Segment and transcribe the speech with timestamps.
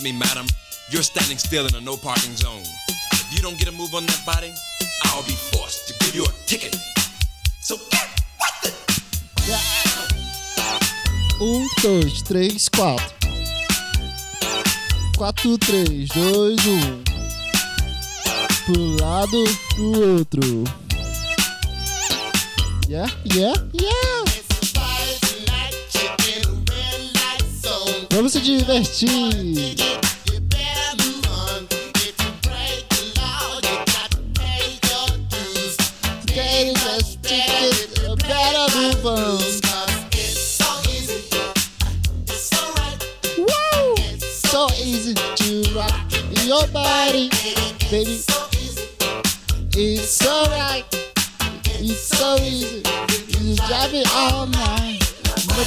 [0.00, 0.46] Excuse me, madam.
[0.88, 2.62] You're standing still in a no parking zone.
[2.88, 4.50] If you don't get a move on that body,
[5.04, 6.74] I'll be forced to give you a ticket.
[7.60, 8.08] So get
[8.38, 8.70] what the?
[11.38, 13.14] Um, dois, três, quatro.
[15.18, 17.04] Quatro, três, dois, um.
[18.64, 20.64] Pro lado, pro outro.
[22.88, 24.30] Yeah, yeah, yeah.
[28.12, 29.99] Vamos se divertir.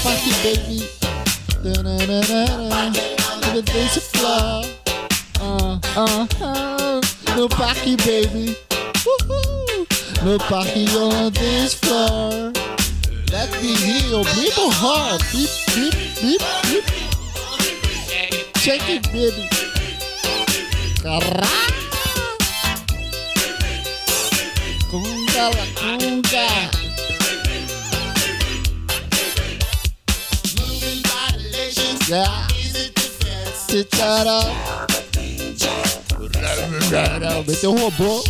[0.04, 0.84] Party, baby.
[1.64, 2.92] Da-na-na-na-na.
[2.92, 4.64] To the dance floor.
[5.40, 7.02] Uh, uh, uh.
[7.38, 8.58] No party, baby.
[9.06, 9.88] Woohoo!
[10.26, 12.52] No party on this floor.
[13.32, 15.22] Let me hear your beat hard.
[15.32, 16.86] Beep, beep, beep, beep.
[18.58, 19.48] Shake it, baby.
[21.02, 21.84] Caralho!
[24.92, 26.83] Conga la
[32.10, 32.48] Yeah.
[33.68, 34.42] Titara.
[37.48, 38.24] Meteu um robô.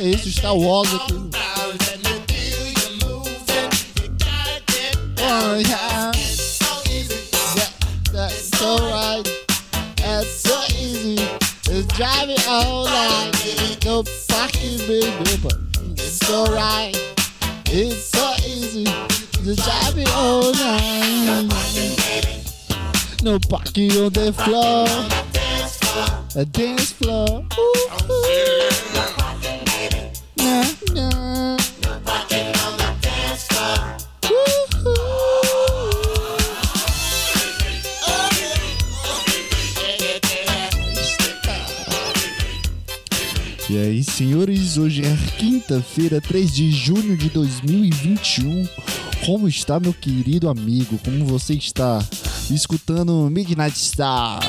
[0.00, 1.14] É isso, Star Wars aqui.
[11.74, 13.84] Oh, driving all night.
[13.84, 15.61] No fucking baby,
[23.32, 24.86] No parking on the floor.
[26.36, 27.42] A dance floor.
[30.36, 31.56] Nah, nah.
[43.70, 48.68] E aí, senhores, hoje é quinta-feira, 3 de junho de 2021.
[49.24, 50.98] Como está, meu querido amigo?
[51.02, 51.98] Como você está?
[52.50, 54.40] Escutando Midnight Star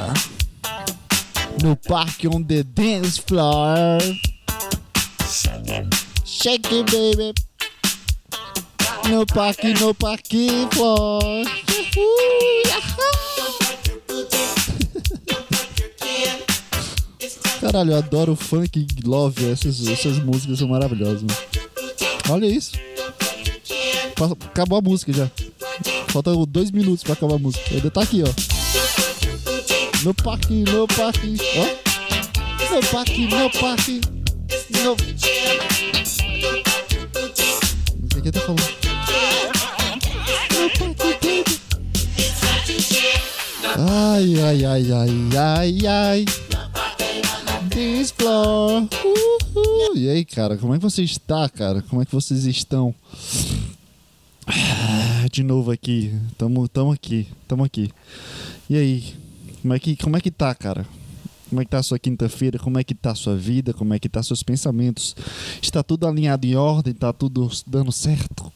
[1.62, 4.00] no parque on the dance floor.
[6.26, 7.34] Shake it, baby.
[9.10, 11.22] No parque, no parque floor.
[17.62, 19.50] Caralho, eu adoro funk love.
[19.50, 21.22] Essas, essas músicas são maravilhosas.
[21.22, 21.38] Mano.
[22.30, 22.74] Olha isso.
[24.46, 25.32] Acabou a música já.
[26.14, 27.74] Faltam dois minutos pra acabar a música.
[27.74, 28.28] Ainda tá aqui, ó.
[30.04, 31.38] No parque, no parque.
[31.58, 32.76] Ó.
[32.76, 34.00] No parque, no parque.
[34.70, 34.96] No.
[38.00, 38.62] Não sei quem tá falando.
[43.76, 46.26] Ai, ai, ai, ai, ai, ai.
[47.72, 48.88] This floor.
[49.04, 49.98] Uhul.
[49.98, 51.82] E aí, cara, como é que você está, cara?
[51.82, 52.94] Como é que vocês estão?
[54.48, 56.14] Ah, De novo aqui.
[56.38, 57.92] Tamo, tamo aqui, tamo aqui.
[58.70, 59.16] E aí?
[59.62, 60.86] Como é que, como é que tá, cara?
[61.50, 62.58] Como é que tá a sua quinta-feira?
[62.60, 63.74] Como é que tá a sua vida?
[63.74, 65.16] Como é que tá seus pensamentos?
[65.62, 66.94] Está tudo alinhado em ordem?
[66.94, 68.52] Tá tudo dando certo?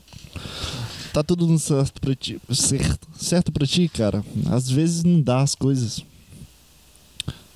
[1.13, 2.39] Tá tudo dando certo pra ti?
[2.51, 4.23] Certo, certo pra ti, cara?
[4.51, 6.03] Às vezes não dá as coisas.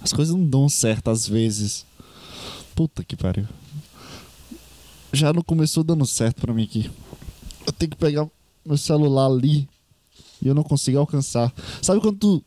[0.02, 1.86] As coisas não dão certo às vezes.
[2.76, 3.48] Puta que pariu.
[5.12, 6.90] Já não começou dando certo pra mim aqui.
[7.82, 8.30] Tenho que pegar
[8.64, 9.68] meu celular ali
[10.40, 11.52] e eu não consigo alcançar.
[11.82, 12.44] Sabe quando tu.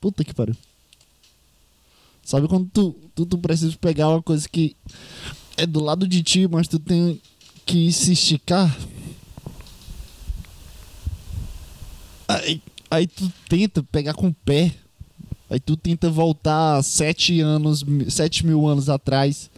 [0.00, 0.56] Puta que pariu.
[2.24, 4.74] Sabe quando tu, tu, tu precisa pegar uma coisa que
[5.56, 7.22] é do lado de ti, mas tu tem
[7.64, 8.76] que se esticar?
[12.26, 14.74] Aí, aí tu tenta pegar com o pé.
[15.48, 19.48] Aí tu tenta voltar sete anos, sete mil anos atrás,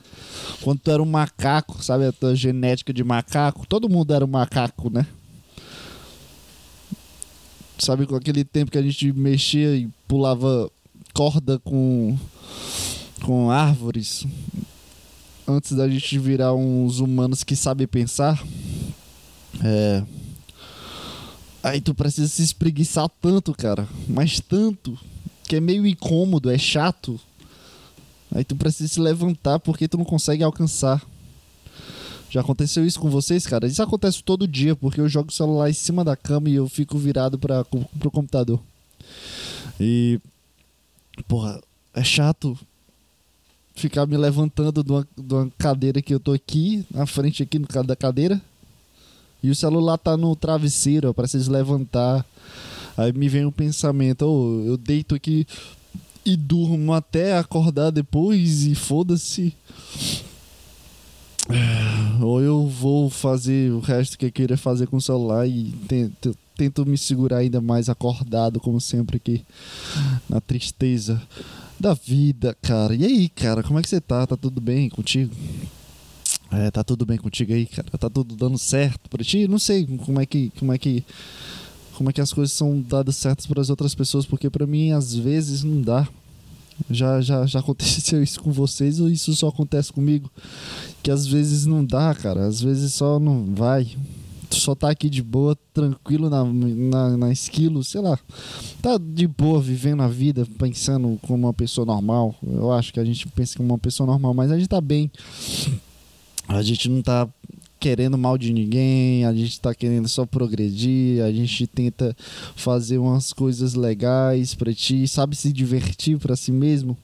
[0.63, 2.07] quando tu era um macaco, sabe?
[2.07, 3.67] A tua genética de macaco.
[3.67, 5.07] Todo mundo era um macaco, né?
[7.79, 10.71] Sabe, com aquele tempo que a gente mexia e pulava
[11.15, 12.17] corda com,
[13.23, 14.27] com árvores,
[15.47, 18.43] antes da gente virar uns humanos que sabem pensar.
[19.63, 20.03] É.
[21.63, 23.87] Aí tu precisa se espreguiçar tanto, cara.
[24.09, 24.99] Mas tanto.
[25.45, 27.21] Que é meio incômodo, é chato.
[28.33, 31.05] Aí tu precisa se levantar porque tu não consegue alcançar.
[32.31, 33.67] Já aconteceu isso com vocês, cara?
[33.67, 36.69] Isso acontece todo dia, porque eu jogo o celular em cima da cama e eu
[36.69, 38.61] fico virado para pro computador.
[39.81, 40.21] E
[41.27, 41.61] Porra,
[41.95, 42.59] é chato
[43.75, 47.59] ficar me levantando de uma, de uma cadeira que eu tô aqui, na frente aqui
[47.59, 48.41] no da cadeira.
[49.43, 52.25] E o celular tá no travesseiro, eu preciso levantar.
[52.97, 55.47] Aí me vem um pensamento, oh, eu deito aqui
[56.25, 59.55] e durmo até acordar depois e foda-se.
[62.21, 66.37] Ou eu vou fazer o resto que eu queria fazer com o celular e tento,
[66.57, 69.43] tento me segurar ainda mais acordado, como sempre aqui,
[70.29, 71.21] na tristeza
[71.79, 72.95] da vida, cara.
[72.95, 74.27] E aí, cara, como é que você tá?
[74.27, 75.35] Tá tudo bem contigo?
[76.53, 77.89] É, tá tudo bem contigo aí, cara?
[77.97, 79.49] Tá tudo dando certo pra ti?
[79.49, 81.05] Não sei como é que, como é que,
[82.01, 84.91] como é que as coisas são dadas certas para as outras pessoas, porque para mim
[84.93, 86.09] às vezes não dá.
[86.91, 90.31] Já, já, já aconteceu isso com vocês ou isso só acontece comigo?
[91.03, 92.47] Que às vezes não dá, cara.
[92.47, 93.95] Às vezes só não vai
[94.49, 98.19] tu só tá aqui de boa, tranquilo na, na, na esquilo, sei lá.
[98.81, 102.35] Tá de boa vivendo a vida, pensando como uma pessoa normal.
[102.43, 105.11] Eu acho que a gente pensa como uma pessoa normal, mas a gente tá bem.
[106.49, 107.29] A gente não tá
[107.81, 112.15] querendo mal de ninguém, a gente tá querendo só progredir, a gente tenta
[112.55, 116.97] fazer umas coisas legais para ti, sabe se divertir para si mesmo.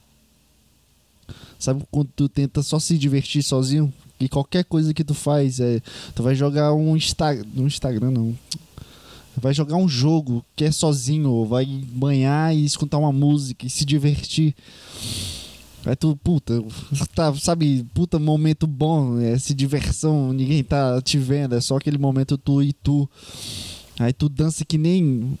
[1.57, 3.91] Sabe quando tu tenta só se divertir sozinho?
[4.19, 5.81] E qualquer coisa que tu faz, é,
[6.15, 7.25] tu vai jogar um, Insta,
[7.55, 8.37] um Instagram, não.
[9.35, 13.83] Vai jogar um jogo que é sozinho, vai banhar e escutar uma música e se
[13.83, 14.55] divertir.
[15.87, 16.61] Aí tu, puta,
[17.15, 21.97] tá, sabe, puta momento bom, é essa diversão, ninguém tá te vendo, é só aquele
[21.97, 23.09] momento tu e tu.
[23.97, 25.39] Aí tu dança que nem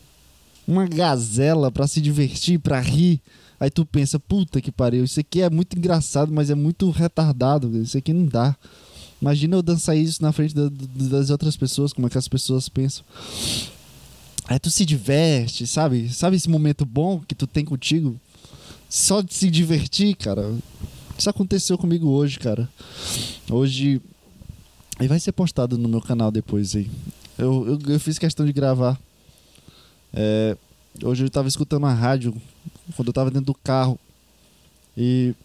[0.65, 3.19] uma gazela para se divertir, para rir.
[3.59, 7.77] Aí tu pensa, puta que pariu, isso aqui é muito engraçado, mas é muito retardado,
[7.81, 8.55] isso aqui não dá.
[9.21, 10.69] Imagina eu dançar isso na frente da,
[11.09, 13.03] das outras pessoas, como é que as pessoas pensam.
[14.47, 16.07] Aí tu se diverte, sabe?
[16.07, 18.17] Sabe esse momento bom que tu tem contigo?
[18.89, 20.55] Só de se divertir, cara.
[21.17, 22.69] Isso aconteceu comigo hoje, cara.
[23.49, 24.01] Hoje.
[24.99, 26.89] E vai ser postado no meu canal depois aí.
[27.37, 28.99] Eu, eu, eu fiz questão de gravar.
[30.13, 30.57] É,
[31.03, 32.33] hoje eu tava escutando a rádio
[32.95, 33.99] quando eu tava dentro do carro.
[34.95, 35.35] E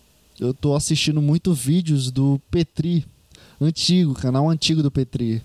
[0.40, 3.04] eu tô assistindo muito vídeos do Petri,
[3.60, 5.42] antigo, canal antigo do Petri.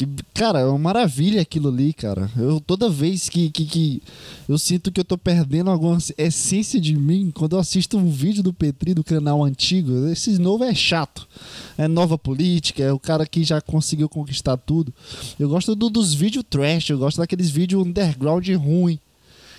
[0.00, 2.30] Que, cara, é uma maravilha aquilo ali, cara.
[2.34, 4.02] Eu toda vez que, que, que,
[4.48, 8.42] eu sinto que eu tô perdendo alguma essência de mim, quando eu assisto um vídeo
[8.42, 11.28] do Petri do canal antigo, esse novo é chato.
[11.76, 14.90] É nova política, é o cara que já conseguiu conquistar tudo.
[15.38, 18.98] Eu gosto do, dos vídeos trash, eu gosto daqueles vídeos underground ruim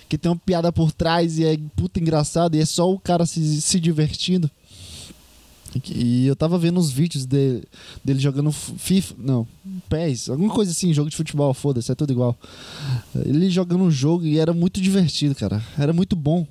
[0.08, 3.24] que tem uma piada por trás e é puta engraçado e é só o cara
[3.24, 4.50] se, se divertindo.
[5.94, 7.64] E eu tava vendo uns vídeos dele,
[8.18, 9.46] jogando FIFA, não,
[9.88, 12.36] PES, alguma coisa assim, jogo de futebol, foda-se, é tudo igual.
[13.14, 15.62] Ele jogando um jogo e era muito divertido, cara.
[15.78, 16.46] Era muito bom.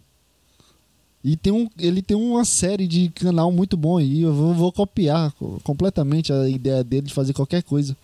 [1.24, 4.72] E tem um, ele tem uma série de canal muito bom e eu vou, vou
[4.72, 5.32] copiar
[5.64, 7.96] completamente a ideia dele de fazer qualquer coisa.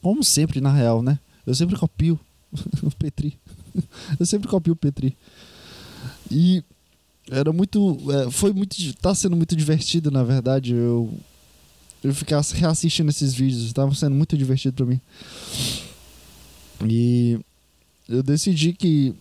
[0.00, 1.18] Como sempre, na real, né?
[1.46, 2.18] Eu sempre copio
[2.82, 3.38] o Petri.
[4.18, 5.14] eu sempre copio o Petri.
[6.30, 6.64] E
[7.30, 7.96] era muito.
[8.10, 8.76] É, foi muito.
[8.94, 10.74] Tá sendo muito divertido, na verdade.
[10.74, 11.12] Eu.
[12.02, 13.62] Eu ficar reassistindo esses vídeos.
[13.64, 15.00] Estavam sendo muito divertido para mim.
[16.88, 17.38] E.
[18.08, 19.14] Eu decidi que.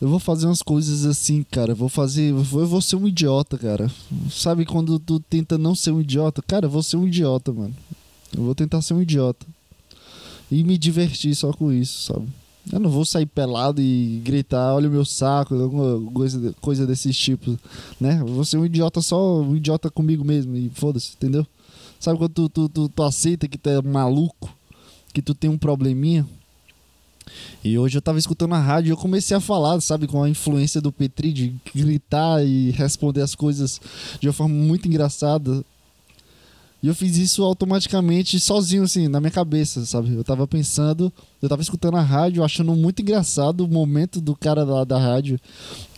[0.00, 1.74] Eu vou fazer umas coisas assim, cara.
[1.74, 2.30] Vou fazer.
[2.30, 3.90] Eu vou ser um idiota, cara.
[4.30, 6.42] Sabe quando tu tenta não ser um idiota?
[6.42, 7.74] Cara, eu vou ser um idiota, mano.
[8.36, 9.46] Eu vou tentar ser um idiota
[10.50, 12.26] e me divertir só com isso, sabe?
[12.72, 17.16] Eu não vou sair pelado e gritar, olha o meu saco, alguma coisa, coisa desses
[17.16, 17.56] tipos,
[18.00, 18.22] né?
[18.24, 21.46] Vou ser um idiota só, um idiota comigo mesmo e foda-se, entendeu?
[21.98, 24.54] Sabe quando tu, tu, tu, tu, aceita que tu é maluco,
[25.12, 26.26] que tu tem um probleminha?
[27.62, 30.28] E hoje eu tava escutando a rádio e eu comecei a falar, sabe, com a
[30.28, 33.80] influência do Petri de gritar e responder as coisas
[34.20, 35.64] de uma forma muito engraçada.
[36.82, 40.14] E eu fiz isso automaticamente, sozinho, assim, na minha cabeça, sabe?
[40.14, 44.64] Eu tava pensando, eu tava escutando a rádio, achando muito engraçado o momento do cara
[44.64, 45.38] lá da rádio,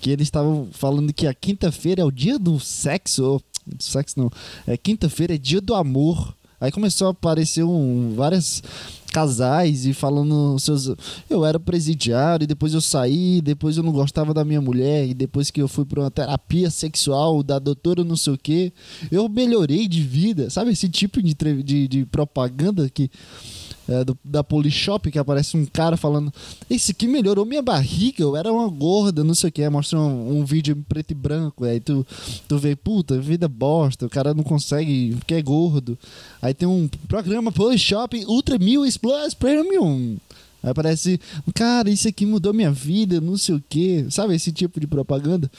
[0.00, 3.42] que eles estavam falando que a quinta-feira é o dia do sexo, ou,
[3.78, 4.30] sexo não,
[4.66, 6.34] é quinta-feira é dia do amor.
[6.60, 8.62] Aí começou a aparecer um, várias
[9.12, 10.90] casais e falando seus.
[11.28, 15.14] Eu era presidiário, e depois eu saí, depois eu não gostava da minha mulher, e
[15.14, 18.72] depois que eu fui para uma terapia sexual da doutora não sei o que,
[19.10, 20.48] eu melhorei de vida.
[20.50, 23.10] Sabe esse tipo de, de, de propaganda que
[23.92, 26.32] é, do, da Polishop, que aparece um cara falando:
[26.70, 29.68] Esse aqui melhorou minha barriga, eu era uma gorda, não sei o que.
[29.68, 31.64] Mostra um, um, vídeo preto e branco.
[31.64, 32.06] Aí tu,
[32.48, 35.98] tu vê, puta, vida bosta, o cara não consegue, porque é gordo.
[36.40, 40.16] Aí tem um programa Polishop Ultra Mil Plus Premium.
[40.62, 41.20] Aí aparece,
[41.54, 44.06] cara, isso aqui mudou minha vida, não sei o quê.
[44.08, 45.50] Sabe esse tipo de propaganda?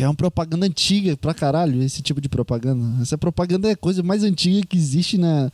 [0.00, 3.02] Que é uma propaganda antiga pra caralho, esse tipo de propaganda.
[3.02, 5.52] Essa propaganda é a coisa mais antiga que existe na,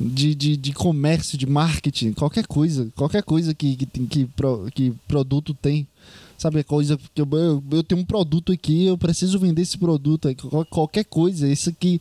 [0.00, 2.88] de, de, de comércio, de marketing, qualquer coisa.
[2.94, 4.28] Qualquer coisa que, que, que,
[4.72, 5.88] que produto tem.
[6.38, 9.76] Sabe, a coisa que eu, eu, eu tenho um produto aqui, eu preciso vender esse
[9.76, 10.32] produto.
[10.48, 11.48] qual- Qualquer coisa.
[11.48, 12.00] Isso aqui,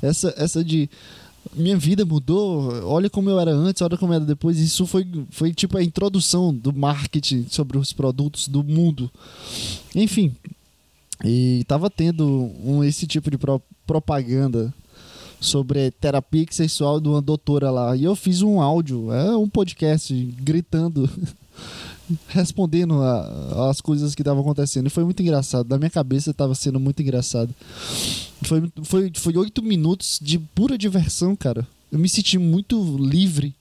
[0.00, 0.88] essa, essa de.
[1.54, 4.58] Minha vida mudou, olha como eu era antes, olha como eu era depois.
[4.58, 9.10] Isso foi, foi tipo a introdução do marketing sobre os produtos do mundo.
[9.94, 10.34] Enfim,
[11.24, 14.72] e tava tendo um, esse tipo de pro- propaganda
[15.40, 17.96] sobre terapia sexual de uma doutora lá.
[17.96, 21.08] E eu fiz um áudio, é um podcast, gritando,
[22.28, 23.00] respondendo
[23.70, 24.86] as coisas que estavam acontecendo.
[24.86, 25.68] E foi muito engraçado.
[25.68, 27.54] Na minha cabeça estava sendo muito engraçado.
[28.42, 31.66] Foi, foi, foi oito minutos de pura diversão, cara.
[31.90, 33.54] Eu me senti muito livre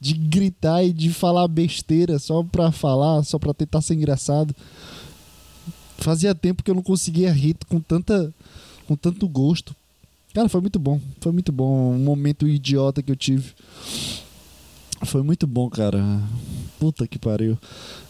[0.00, 4.54] de gritar e de falar besteira só pra falar, só pra tentar ser engraçado.
[5.98, 8.32] Fazia tempo que eu não conseguia rir com tanta
[8.86, 9.74] com tanto gosto.
[10.34, 11.00] Cara, foi muito bom.
[11.20, 11.94] Foi muito bom.
[11.94, 13.52] Um momento idiota que eu tive.
[15.04, 16.02] Foi muito bom, cara.
[16.78, 17.58] Puta que pariu.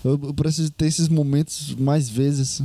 [0.04, 2.62] Eu, eu preciso ter esses momentos mais vezes.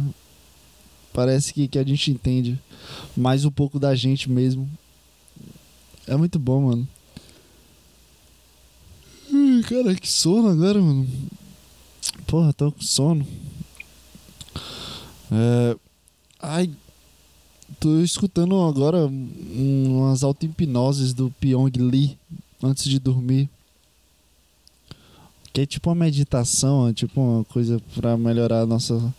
[1.14, 2.60] Parece que, que a gente entende
[3.18, 4.70] mais um pouco da gente mesmo.
[6.08, 6.88] É muito bom, mano.
[9.32, 11.08] Ih, cara, que sono agora, mano.
[12.26, 13.28] Porra, tô com sono.
[15.32, 15.76] É...
[16.42, 16.70] Ai,
[17.80, 22.18] tô escutando agora um- umas auto-hipnoses do Pyong Lee
[22.64, 23.50] antes de dormir.
[25.52, 29.14] Que é tipo uma meditação, é tipo uma coisa pra melhorar a nossa,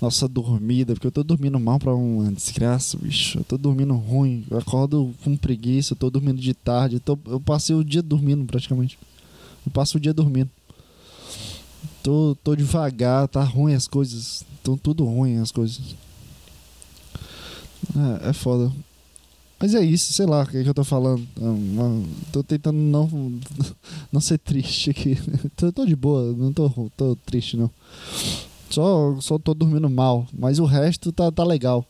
[0.00, 0.92] nossa dormida.
[0.94, 3.38] Porque eu tô dormindo mal pra uma desgraça, bicho.
[3.38, 4.44] Eu tô dormindo ruim.
[4.50, 6.96] Eu acordo com preguiça, eu tô dormindo de tarde.
[6.96, 8.98] Eu, tô- eu passei o dia dormindo praticamente.
[9.64, 10.50] Eu passo o dia dormindo.
[12.02, 14.44] Tô, tô devagar, tá ruim as coisas.
[14.62, 15.80] Tão tudo ruim as coisas.
[18.24, 18.72] É, é foda.
[19.58, 21.22] Mas é isso, sei lá o que, é que eu tô falando.
[21.36, 23.08] É tô tentando não,
[24.10, 25.16] não ser triste aqui.
[25.54, 27.70] tô, tô de boa, não tô, tô triste não.
[28.68, 30.26] Só, só tô dormindo mal.
[30.36, 31.86] Mas o resto tá, tá legal.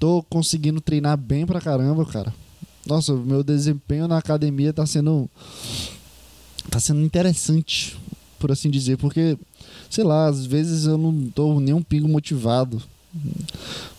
[0.00, 2.34] Tô conseguindo treinar bem pra caramba, cara.
[2.86, 5.28] Nossa, meu desempenho na academia tá sendo.
[6.70, 7.96] Tá sendo interessante,
[8.38, 8.96] por assim dizer.
[8.96, 9.38] Porque,
[9.90, 12.80] sei lá, às vezes eu não tô nem um pingo motivado.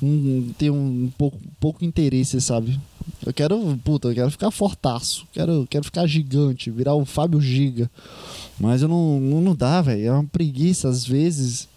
[0.01, 2.79] Não tenho um pouco, pouco interesse, sabe?
[3.25, 5.25] Eu quero, puta, eu quero ficar fortaço.
[5.33, 7.89] Quero, quero ficar gigante, virar o Fábio Giga.
[8.59, 10.05] Mas eu não, não, não dá, velho.
[10.05, 11.67] É uma preguiça às vezes.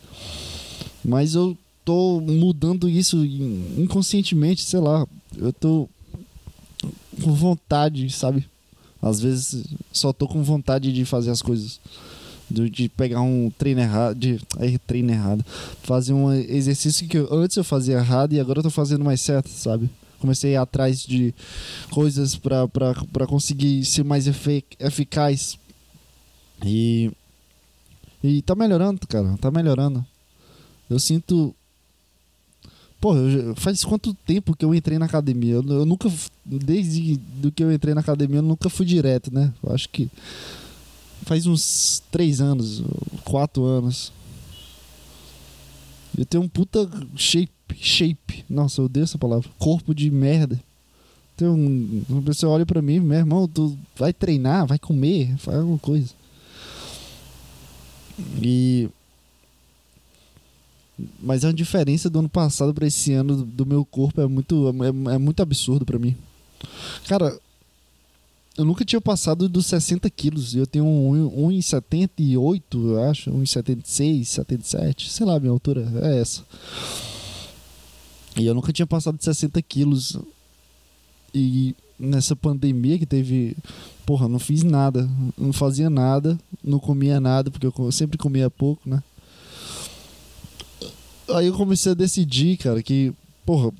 [1.04, 5.06] Mas eu tô mudando isso in- inconscientemente, sei lá.
[5.36, 5.88] Eu tô
[7.22, 8.46] com vontade, sabe?
[9.00, 11.80] Às vezes só tô com vontade de fazer as coisas.
[12.50, 14.18] De, de pegar um treino errado.
[14.18, 15.44] De, aí, treino errado.
[15.82, 19.20] Fazer um exercício que eu- antes eu fazia errado e agora eu tô fazendo mais
[19.20, 19.88] certo, sabe?
[20.18, 21.34] Comecei a ir atrás de
[21.90, 24.26] coisas pra conseguir ser mais
[24.78, 25.58] eficaz.
[26.64, 27.10] E.
[28.22, 29.36] E tá melhorando, cara.
[29.40, 30.04] Tá melhorando.
[30.88, 31.52] Eu sinto.
[33.00, 33.14] Pô,
[33.56, 35.54] faz quanto tempo que eu entrei na academia?
[35.54, 36.08] Eu, eu nunca.
[36.44, 39.52] Desde do que eu entrei na academia, eu nunca fui direto, né?
[39.60, 40.08] Eu acho que.
[41.24, 42.82] Faz uns três anos,
[43.24, 44.12] quatro anos.
[46.16, 47.50] Eu tenho um puta shape.
[47.74, 48.44] Shape.
[48.50, 49.48] Nossa, eu odeio essa palavra.
[49.58, 50.60] Corpo de merda.
[51.36, 52.04] Tem um.
[52.08, 56.10] Uma pessoa olha pra mim, meu irmão, tu vai treinar, vai comer, faz alguma coisa.
[58.42, 58.88] E.
[61.22, 64.68] Mas a diferença do ano passado pra esse ano do- meu corpo é muito,
[65.08, 66.14] é, é muito absurdo pra mim.
[67.08, 67.36] Cara,
[68.56, 70.54] eu nunca tinha passado dos 60 quilos.
[70.54, 73.30] Eu tenho um, 1,78, eu acho.
[73.30, 75.10] 1,76, 77.
[75.10, 76.42] Sei lá, minha altura é essa.
[78.36, 80.18] E eu nunca tinha passado de 60 quilos.
[81.34, 83.56] E nessa pandemia que teve.
[84.04, 85.08] Porra, não fiz nada.
[85.38, 86.38] Não fazia nada.
[86.62, 89.02] Não comia nada, porque eu sempre comia pouco, né?
[91.30, 93.14] Aí eu comecei a decidir, cara, que,
[93.46, 93.72] porra,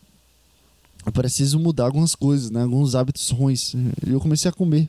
[1.05, 2.63] eu preciso mudar algumas coisas, né?
[2.63, 3.75] Alguns hábitos ruins.
[4.07, 4.89] E eu comecei a comer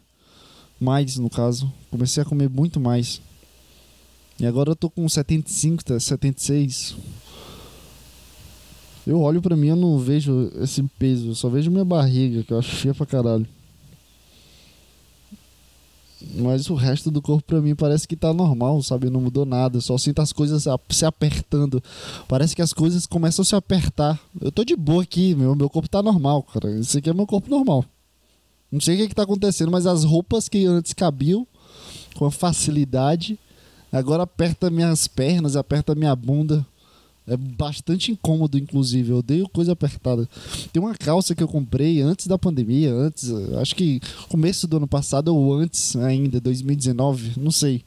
[0.79, 1.71] mais, no caso.
[1.89, 3.21] Comecei a comer muito mais.
[4.39, 5.99] E agora eu tô com 75, tá?
[5.99, 6.95] 76.
[9.05, 12.53] Eu olho pra mim, eu não vejo esse peso, eu só vejo minha barriga, que
[12.53, 13.45] eu acho feia pra caralho.
[16.35, 19.09] Mas o resto do corpo pra mim parece que tá normal, sabe?
[19.09, 19.77] Não mudou nada.
[19.77, 21.83] Eu só sinto as coisas se apertando.
[22.27, 24.19] Parece que as coisas começam a se apertar.
[24.39, 26.71] Eu tô de boa aqui, meu, meu corpo tá normal, cara.
[26.79, 27.85] Esse aqui é meu corpo normal.
[28.71, 31.45] Não sei o que, que tá acontecendo, mas as roupas que antes cabiam
[32.15, 33.37] com facilidade.
[33.91, 36.65] Agora aperta minhas pernas, aperta minha bunda.
[37.25, 39.11] É bastante incômodo, inclusive.
[39.11, 40.27] Eu odeio coisa apertada.
[40.71, 44.87] Tem uma calça que eu comprei antes da pandemia, antes, acho que começo do ano
[44.87, 47.81] passado ou antes ainda, 2019, não sei.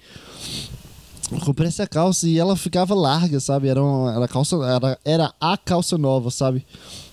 [1.30, 3.68] Eu comprei essa calça e ela ficava larga, sabe?
[3.68, 6.64] Era, uma, era, calça, era, era a calça nova, sabe?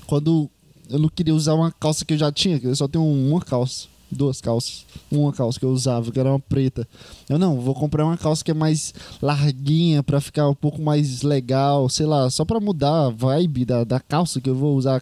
[0.08, 0.50] Quando
[0.89, 3.93] eu não queria usar uma calça que eu já tinha, eu só tenho uma calça
[4.13, 4.86] duas calças.
[5.12, 6.88] Uma calça que eu usava, que era uma preta.
[7.29, 11.22] Eu não, vou comprar uma calça que é mais larguinha para ficar um pouco mais
[11.22, 14.98] legal, sei lá, só para mudar a vibe da, da calça, que eu vou usar
[14.98, 15.01] a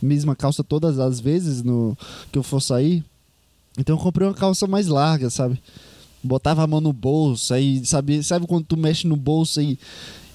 [0.00, 1.96] mesma calça todas as vezes no
[2.32, 3.04] que eu for sair.
[3.78, 5.60] Então eu comprei uma calça mais larga, sabe?
[6.22, 9.78] Botava a mão no bolso, aí sabe, sabe quando tu mexe no bolso e,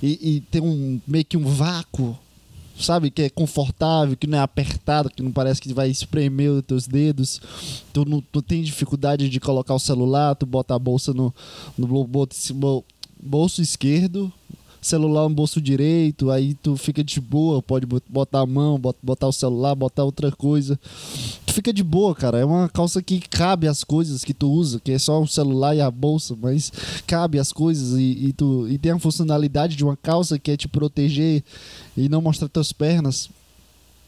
[0.03, 2.17] e, e tem um meio que um vácuo
[2.79, 3.11] sabe?
[3.11, 6.87] Que é confortável, que não é apertado, que não parece que vai espremer os teus
[6.87, 7.41] dedos.
[7.93, 11.33] Tu não tu tem dificuldade de colocar o celular, tu bota a bolsa no,
[11.77, 12.53] no bolso,
[13.21, 14.31] bolso esquerdo,
[14.81, 19.33] celular no bolso direito, aí tu fica de boa, pode botar a mão, botar o
[19.33, 20.79] celular, botar outra coisa.
[21.45, 22.39] Tu fica de boa, cara.
[22.39, 25.75] É uma calça que cabe as coisas que tu usa, que é só o celular
[25.75, 26.71] e a bolsa, mas
[27.05, 30.57] cabe as coisas e, e tu e tem a funcionalidade de uma calça que é
[30.57, 31.43] te proteger
[31.97, 33.29] e não mostrar tuas pernas.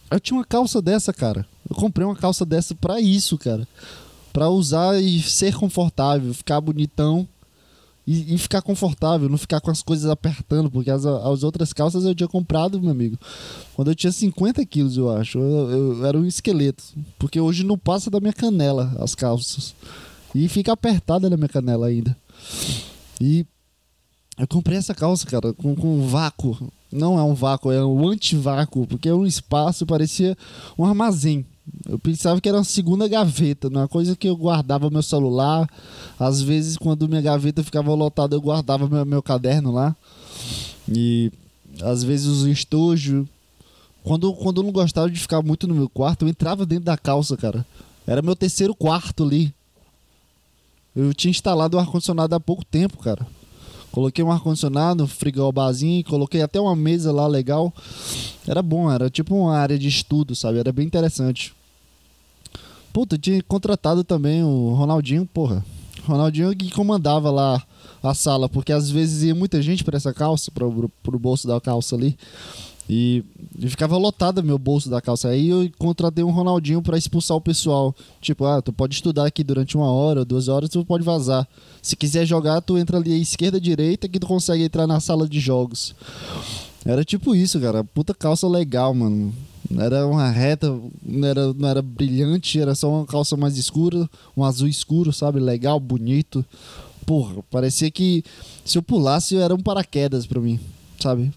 [0.09, 1.45] Eu tinha uma calça dessa, cara.
[1.69, 3.67] Eu comprei uma calça dessa pra isso, cara.
[4.33, 7.27] Pra usar e ser confortável, ficar bonitão
[8.11, 12.03] e, e, ficar confortável, não ficar com as coisas apertando, porque as, as outras calças
[12.03, 13.17] eu tinha comprado, meu amigo,
[13.73, 15.39] quando eu tinha 50 quilos, eu acho.
[15.39, 16.83] Eu, eu, era um esqueleto,
[17.17, 19.73] porque hoje não passa da minha canela as calças.
[20.35, 22.15] E fica apertada na minha canela ainda.
[23.19, 23.45] E
[24.37, 26.71] eu comprei essa calça, cara, com, com um vácuo.
[26.91, 30.37] Não é um vácuo, é um antivácuo, porque é um espaço, parecia
[30.77, 31.45] um armazém.
[31.87, 35.69] Eu pensava que era uma segunda gaveta, uma coisa que eu guardava meu celular.
[36.19, 39.95] Às vezes, quando minha gaveta ficava lotada, eu guardava meu, meu caderno lá.
[40.89, 41.31] E
[41.81, 43.27] às vezes o estojo.
[44.03, 46.97] Quando, quando eu não gostava de ficar muito no meu quarto, eu entrava dentro da
[46.97, 47.65] calça, cara.
[48.07, 49.53] Era meu terceiro quarto ali.
[50.95, 53.25] Eu tinha instalado o ar-condicionado há pouco tempo, cara.
[53.91, 57.73] Coloquei um ar-condicionado, frigobarzinho, coloquei até uma mesa lá legal.
[58.47, 60.59] Era bom, era tipo uma área de estudo, sabe?
[60.59, 61.53] Era bem interessante.
[62.93, 65.63] Puta, tinha contratado também o Ronaldinho, porra.
[66.05, 67.61] Ronaldinho que comandava lá
[68.01, 71.59] a sala, porque às vezes ia muita gente para essa calça, pro, pro bolso da
[71.61, 72.17] calça ali.
[72.93, 73.23] E,
[73.57, 75.29] e ficava lotada meu bolso da calça.
[75.29, 77.95] Aí eu contratei um Ronaldinho para expulsar o pessoal.
[78.19, 81.47] Tipo, ah, tu pode estudar aqui durante uma hora, duas horas, tu pode vazar.
[81.81, 85.25] Se quiser jogar, tu entra ali à esquerda, direita, que tu consegue entrar na sala
[85.25, 85.95] de jogos.
[86.85, 87.81] Era tipo isso, cara.
[87.81, 89.33] Puta calça legal, mano.
[89.79, 94.43] Era uma reta, não era, não era brilhante, era só uma calça mais escura, um
[94.43, 95.39] azul escuro, sabe?
[95.39, 96.43] Legal, bonito.
[97.05, 98.21] Porra, parecia que
[98.65, 100.59] se eu pulasse era um paraquedas pra mim,
[100.99, 101.31] sabe?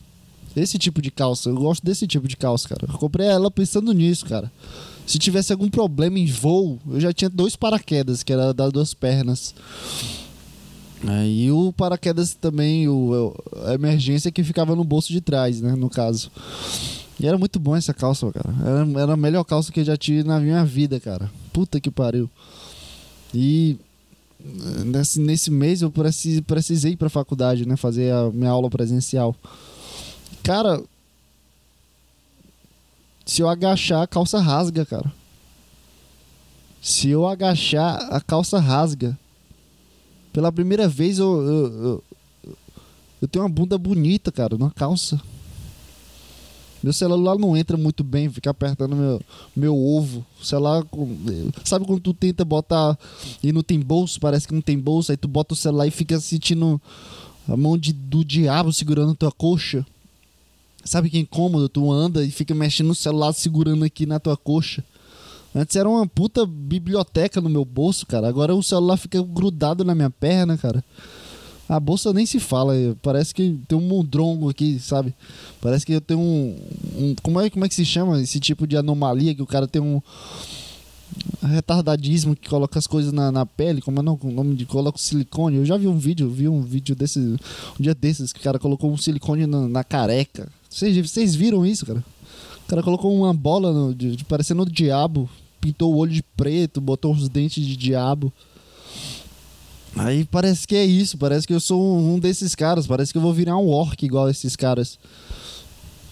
[0.56, 2.86] Esse tipo de calça, eu gosto desse tipo de calça, cara.
[2.90, 4.50] Eu comprei ela pensando nisso, cara.
[5.06, 8.94] Se tivesse algum problema em voo, eu já tinha dois paraquedas, que era das duas
[8.94, 9.54] pernas.
[11.26, 13.34] E o paraquedas também, o,
[13.66, 15.74] a emergência que ficava no bolso de trás, né?
[15.74, 16.30] No caso.
[17.20, 18.54] E era muito bom essa calça, cara.
[18.60, 21.30] Era, era a melhor calça que eu já tive na minha vida, cara.
[21.52, 22.30] Puta que pariu.
[23.34, 23.76] E
[24.84, 27.76] nesse, nesse mês eu precisei, precisei ir pra faculdade, né?
[27.76, 29.36] Fazer a minha aula presencial.
[30.44, 30.82] Cara,
[33.24, 35.10] se eu agachar, a calça rasga, cara.
[36.82, 39.18] Se eu agachar, a calça rasga.
[40.34, 42.04] Pela primeira vez eu, eu, eu,
[43.22, 45.18] eu tenho uma bunda bonita, cara, numa calça.
[46.82, 49.22] Meu celular não entra muito bem, fica apertando meu,
[49.56, 50.26] meu ovo.
[50.38, 50.84] O celular.
[51.64, 52.98] Sabe quando tu tenta botar
[53.42, 55.90] e não tem bolso, parece que não tem bolso, aí tu bota o celular e
[55.90, 56.78] fica sentindo
[57.48, 59.86] a mão de, do diabo segurando tua coxa?
[60.84, 61.68] Sabe que incômodo?
[61.68, 64.84] Tu anda e fica mexendo no celular segurando aqui na tua coxa.
[65.54, 68.28] Antes era uma puta biblioteca no meu bolso, cara.
[68.28, 70.84] Agora o celular fica grudado na minha perna, cara.
[71.68, 75.14] A bolsa nem se fala, parece que tem um mundrongo aqui, sabe?
[75.62, 76.56] Parece que eu tenho um,
[76.96, 79.66] um, como é como é que se chama esse tipo de anomalia que o cara
[79.66, 80.02] tem um
[81.42, 85.56] retardadismo que coloca as coisas na, na pele, como é o nome de coloca silicone.
[85.56, 87.38] Eu já vi um vídeo, vi um vídeo desse um
[87.82, 90.48] dia desses que o cara colocou um silicone na, na careca.
[90.68, 92.04] Vocês, vocês viram isso, cara?
[92.64, 95.28] O cara colocou uma bola no, de, de, parecendo o diabo,
[95.60, 98.32] pintou o olho de preto, botou os dentes de diabo.
[99.96, 103.18] Aí parece que é isso, parece que eu sou um, um desses caras, parece que
[103.18, 104.98] eu vou virar um orc igual esses caras.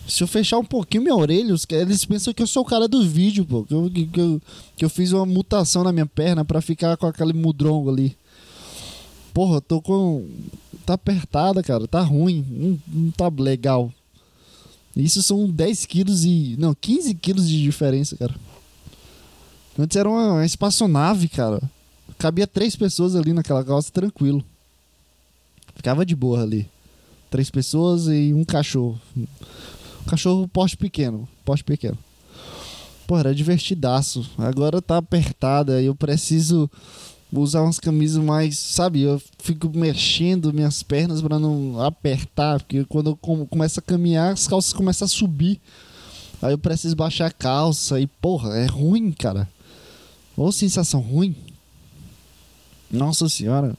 [0.06, 3.06] Se eu fechar um pouquinho minha orelha, eles pensam que eu sou o cara do
[3.06, 3.64] vídeo, pô.
[3.64, 4.42] Que eu, que, eu,
[4.76, 8.16] que eu fiz uma mutação na minha perna para ficar com aquele mudrongo ali.
[9.32, 10.28] porra, tô com.
[10.84, 11.86] Tá apertada, cara.
[11.86, 12.44] Tá ruim.
[12.50, 13.92] Não, não tá legal.
[14.96, 16.56] Isso são 10 quilos e.
[16.58, 18.34] Não, 15 quilos de diferença, cara.
[19.78, 21.62] Antes era uma, uma espaçonave, cara.
[22.18, 24.44] Cabia três pessoas ali naquela calça tranquilo.
[25.74, 26.68] Ficava de boa ali.
[27.30, 29.00] Três pessoas e um cachorro.
[30.06, 31.28] Cachorro porte pequeno.
[31.44, 31.98] Porte pequeno.
[33.06, 34.28] Pô, era divertidaço.
[34.38, 36.70] Agora tá apertada eu preciso
[37.40, 39.02] usar umas camisas mais, sabe?
[39.02, 44.46] Eu fico mexendo minhas pernas para não apertar, porque quando eu começo a caminhar, as
[44.46, 45.60] calças começam a subir.
[46.42, 49.48] Aí eu preciso baixar a calça e, porra, é ruim, cara.
[50.36, 51.34] Ou sensação ruim.
[52.90, 53.76] Nossa senhora.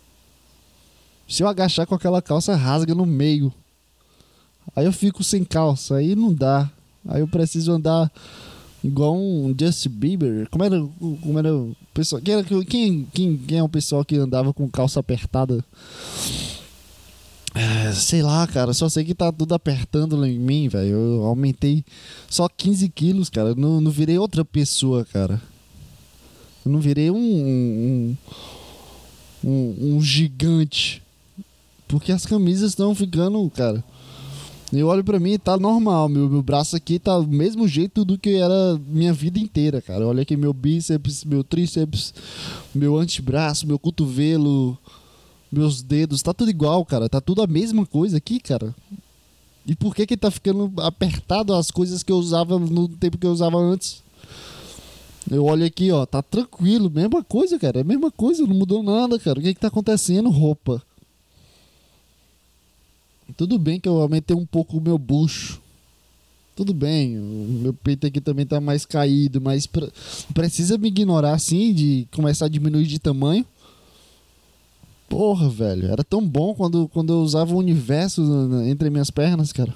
[1.27, 3.53] Se eu agachar com aquela calça, rasga no meio.
[4.75, 6.69] Aí eu fico sem calça, aí não dá.
[7.07, 8.11] Aí eu preciso andar
[8.83, 10.49] igual um Justin Bieber.
[10.49, 10.79] Como era,
[11.21, 12.21] como era o pessoal?
[12.21, 15.63] Quem, era, quem, quem, quem é o pessoal que andava com calça apertada?
[17.55, 18.73] É, sei lá, cara.
[18.73, 20.89] Só sei que tá tudo apertando em mim, velho.
[20.89, 21.85] Eu aumentei
[22.29, 23.49] só 15 quilos, cara.
[23.49, 25.39] Eu não, não virei outra pessoa, cara.
[26.65, 28.17] Eu não virei um, um,
[29.43, 31.01] um, um gigante.
[31.87, 33.83] Porque as camisas estão ficando, cara.
[34.75, 36.09] Eu olho pra mim e tá normal.
[36.09, 40.07] Meu, meu braço aqui tá do mesmo jeito do que era minha vida inteira, cara.
[40.07, 42.13] Olha aqui meu bíceps, meu tríceps,
[42.73, 44.75] meu antebraço, meu cotovelo,
[45.51, 46.23] meus dedos.
[46.23, 47.07] Tá tudo igual, cara.
[47.07, 48.73] Tá tudo a mesma coisa aqui, cara.
[49.65, 53.27] E por que que tá ficando apertado as coisas que eu usava no tempo que
[53.27, 54.01] eu usava antes?
[55.29, 58.83] Eu olho aqui, ó, tá tranquilo, mesma coisa, cara, é a mesma coisa, não mudou
[58.83, 59.39] nada, cara.
[59.39, 60.29] O que que tá acontecendo?
[60.29, 60.81] Roupa.
[63.35, 65.61] Tudo bem que eu aumentei um pouco o meu bucho.
[66.55, 69.87] Tudo bem, o meu peito aqui também tá mais caído, mas pra,
[70.35, 73.43] precisa me ignorar assim, de começar a diminuir de tamanho.
[75.09, 78.21] Porra, velho, era tão bom quando, quando eu usava o universo
[78.67, 79.73] entre minhas pernas, cara.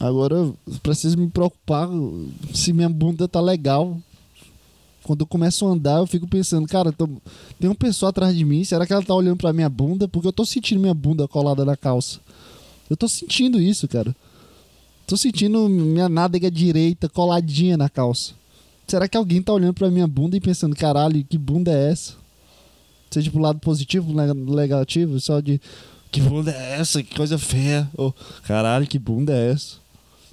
[0.00, 1.88] Agora eu preciso me preocupar
[2.54, 3.98] se minha bunda tá legal.
[5.08, 7.08] Quando eu começo a andar, eu fico pensando, cara, tô...
[7.58, 10.06] tem uma pessoa atrás de mim, será que ela tá olhando pra minha bunda?
[10.06, 12.20] Porque eu tô sentindo minha bunda colada na calça.
[12.90, 14.14] Eu tô sentindo isso, cara.
[15.06, 18.34] Tô sentindo minha nádega direita coladinha na calça.
[18.86, 22.12] Será que alguém tá olhando pra minha bunda e pensando, caralho, que bunda é essa?
[23.10, 25.58] Seja pro lado positivo, negativo, só de
[26.12, 27.02] que bunda é essa?
[27.02, 27.88] Que coisa feia.
[27.96, 29.76] Oh, caralho, que bunda é essa?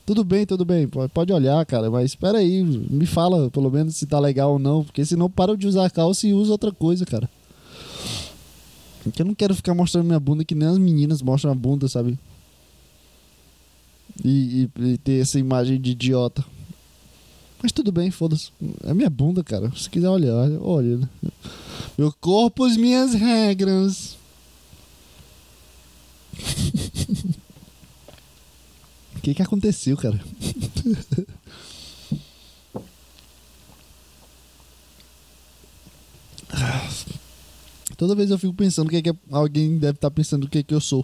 [0.06, 4.06] Tudo bem, tudo bem, pode olhar, cara, mas espera aí, me fala pelo menos se
[4.06, 7.28] tá legal ou não, porque senão para de usar calça e usa outra coisa, cara.
[9.04, 11.88] Porque eu não quero ficar mostrando minha bunda que nem as meninas mostram a bunda,
[11.88, 12.20] sabe?
[14.24, 16.46] E, e, e ter essa imagem de idiota.
[17.62, 18.52] Mas tudo bem, foda-se.
[18.84, 19.72] É minha bunda, cara.
[19.76, 20.98] Se quiser olhar, olha.
[20.98, 21.10] Né?
[21.98, 24.18] Meu corpo, as minhas regras.
[29.26, 30.22] que que aconteceu, cara?
[37.98, 40.50] Toda vez eu fico pensando o que, é que alguém deve estar tá pensando o
[40.50, 41.04] que, é que eu sou.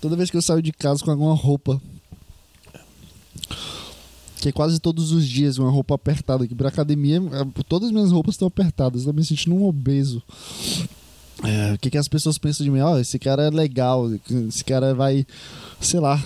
[0.00, 1.80] Toda vez que eu saio de casa com alguma roupa.
[4.40, 6.44] Que é quase todos os dias uma roupa apertada.
[6.44, 7.22] Aqui pra academia,
[7.66, 9.02] todas as minhas roupas estão apertadas.
[9.02, 10.22] Eu tô me sentindo um obeso.
[11.44, 12.80] É, o que, que as pessoas pensam de mim?
[12.80, 14.10] Ó, oh, esse cara é legal.
[14.48, 15.26] Esse cara vai,
[15.80, 16.22] sei lá,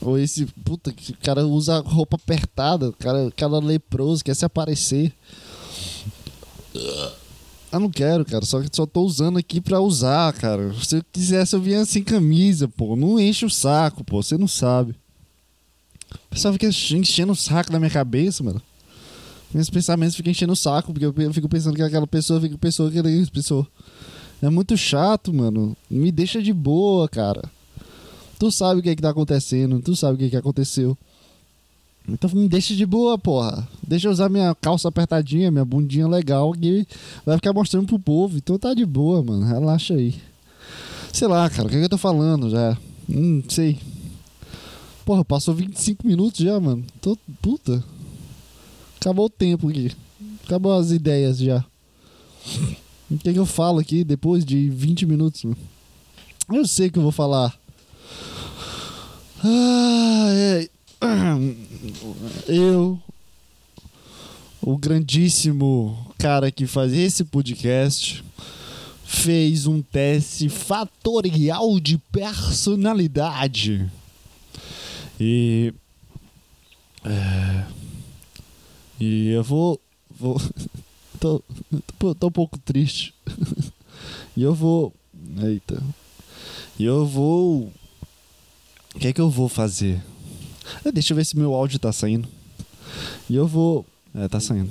[0.00, 4.34] ou esse, puta, que o cara usa roupa apertada, o cara, o cara leproso, quer
[4.34, 5.12] se aparecer.
[7.72, 8.44] Eu não quero, cara.
[8.44, 10.74] Só que só tô usando aqui pra usar, cara.
[10.82, 12.96] Se eu quisesse, eu vinha sem camisa, pô.
[12.96, 14.22] Não enche o saco, pô.
[14.22, 14.94] Você não sabe.
[16.12, 18.60] O pessoal fica enchendo o saco na minha cabeça, mano.
[19.52, 22.90] Meus pensamentos ficam enchendo o saco, porque eu fico pensando que aquela pessoa fica pessoa
[22.90, 23.66] que é pessoa.
[24.42, 25.76] É muito chato, mano.
[25.88, 27.42] Me deixa de boa, cara.
[28.40, 30.96] Tu sabe o que é que tá acontecendo, tu sabe o que é que aconteceu.
[32.08, 33.68] Então me deixa de boa, porra.
[33.86, 36.86] Deixa eu usar minha calça apertadinha, minha bundinha legal, que
[37.26, 38.38] vai ficar mostrando pro povo.
[38.38, 39.44] Então tá de boa, mano.
[39.44, 40.14] Relaxa aí.
[41.12, 42.78] Sei lá, cara, o que, é que eu tô falando já?
[43.10, 43.78] Hum, sei.
[45.04, 46.82] Porra, passou 25 minutos já, mano.
[46.98, 47.84] Tô puta.
[48.98, 49.92] Acabou o tempo aqui.
[50.46, 51.62] Acabou as ideias já.
[53.10, 55.58] O que, é que eu falo aqui depois de 20 minutos, mano?
[56.50, 57.59] Eu sei que eu vou falar
[59.42, 61.38] ah,
[62.46, 63.00] eu,
[64.60, 68.22] o grandíssimo cara que faz esse podcast,
[69.04, 73.90] fez um teste fatorial de personalidade.
[75.18, 75.72] E.
[77.04, 77.64] É,
[79.00, 79.80] e eu vou.
[80.10, 80.40] vou
[81.18, 81.42] tô,
[81.98, 83.14] tô, tô um pouco triste.
[84.36, 84.94] E eu vou.
[85.42, 85.82] Eita.
[86.78, 87.70] E eu vou.
[89.00, 89.98] O que é que eu vou fazer?
[90.84, 92.28] Eh, Deixa eu ver se meu áudio tá saindo.
[93.30, 93.86] E eu vou.
[94.14, 94.70] É, tá saindo.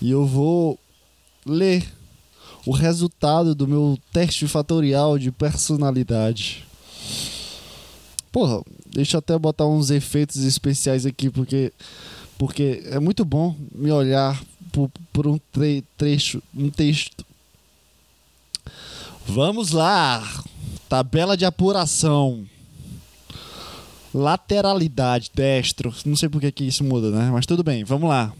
[0.00, 0.76] E eu vou
[1.46, 1.86] ler
[2.66, 6.66] o resultado do meu teste fatorial de personalidade.
[8.32, 11.72] Porra, deixa eu até botar uns efeitos especiais aqui, porque,
[12.36, 17.24] porque é muito bom me olhar por, por um tre- trecho, um texto.
[19.28, 20.42] Vamos lá!
[20.88, 22.44] Tabela de apuração.
[24.14, 25.94] Lateralidade, destro.
[26.04, 27.30] Não sei por que que isso muda, né?
[27.30, 28.32] Mas tudo bem, vamos lá.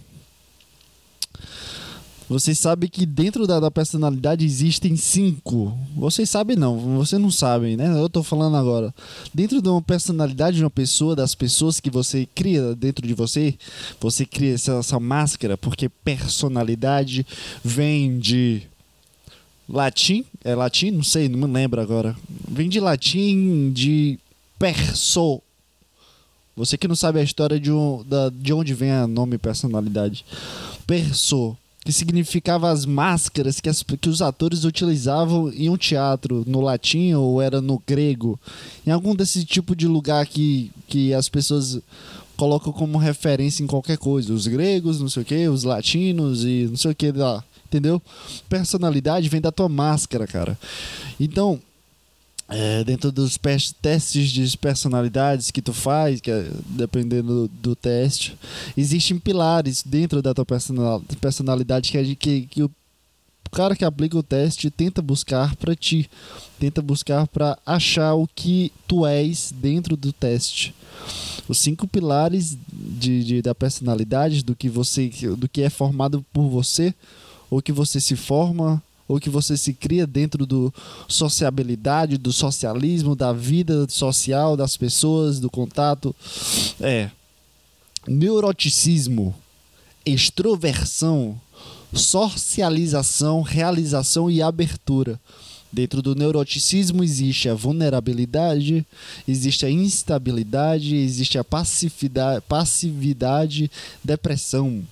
[2.33, 5.77] Vocês sabem que dentro da, da personalidade existem cinco.
[5.95, 7.93] Vocês sabem não, vocês não sabem, né?
[8.01, 8.95] Eu tô falando agora.
[9.35, 13.55] Dentro de uma personalidade de uma pessoa, das pessoas que você cria dentro de você,
[14.01, 17.27] você cria essa, essa máscara, porque personalidade
[17.63, 18.63] vem de
[19.69, 22.17] latim, é latim, não sei, não me lembro agora.
[22.49, 24.19] Vem de latim de
[24.59, 25.43] perso.
[26.57, 30.25] Você que não sabe a história de, um, da, de onde vem o nome personalidade.
[30.87, 36.61] Perso, que significava as máscaras que, as, que os atores utilizavam em um teatro, no
[36.61, 38.39] latim ou era no grego.
[38.87, 41.81] Em algum desse tipo de lugar que, que as pessoas
[42.37, 44.33] colocam como referência em qualquer coisa.
[44.33, 47.43] Os gregos, não sei o que, os latinos e não sei o que lá.
[47.67, 48.03] Entendeu?
[48.49, 50.59] Personalidade vem da tua máscara, cara.
[51.19, 51.59] Então,
[52.53, 53.39] é, dentro dos
[53.81, 58.37] testes de personalidades que tu faz, que é, dependendo do, do teste,
[58.77, 62.71] existem pilares dentro da tua personal- personalidade que, é que, que o
[63.51, 66.09] cara que aplica o teste tenta buscar pra ti,
[66.59, 70.75] tenta buscar pra achar o que tu és dentro do teste.
[71.49, 76.49] Os cinco pilares de, de- da personalidade, do que você, do que é formado por
[76.49, 76.95] você,
[77.51, 80.73] ou que você se forma, ou que você se cria dentro do
[81.07, 86.17] sociabilidade, do socialismo, da vida social das pessoas, do contato.
[86.81, 87.11] É.
[88.09, 89.35] Neuroticismo,
[90.07, 91.39] extroversão,
[91.93, 95.21] socialização, realização e abertura.
[95.71, 98.87] Dentro do neuroticismo existe a vulnerabilidade,
[99.29, 103.71] existe a instabilidade, existe a passividade, passividade
[104.03, 104.83] depressão.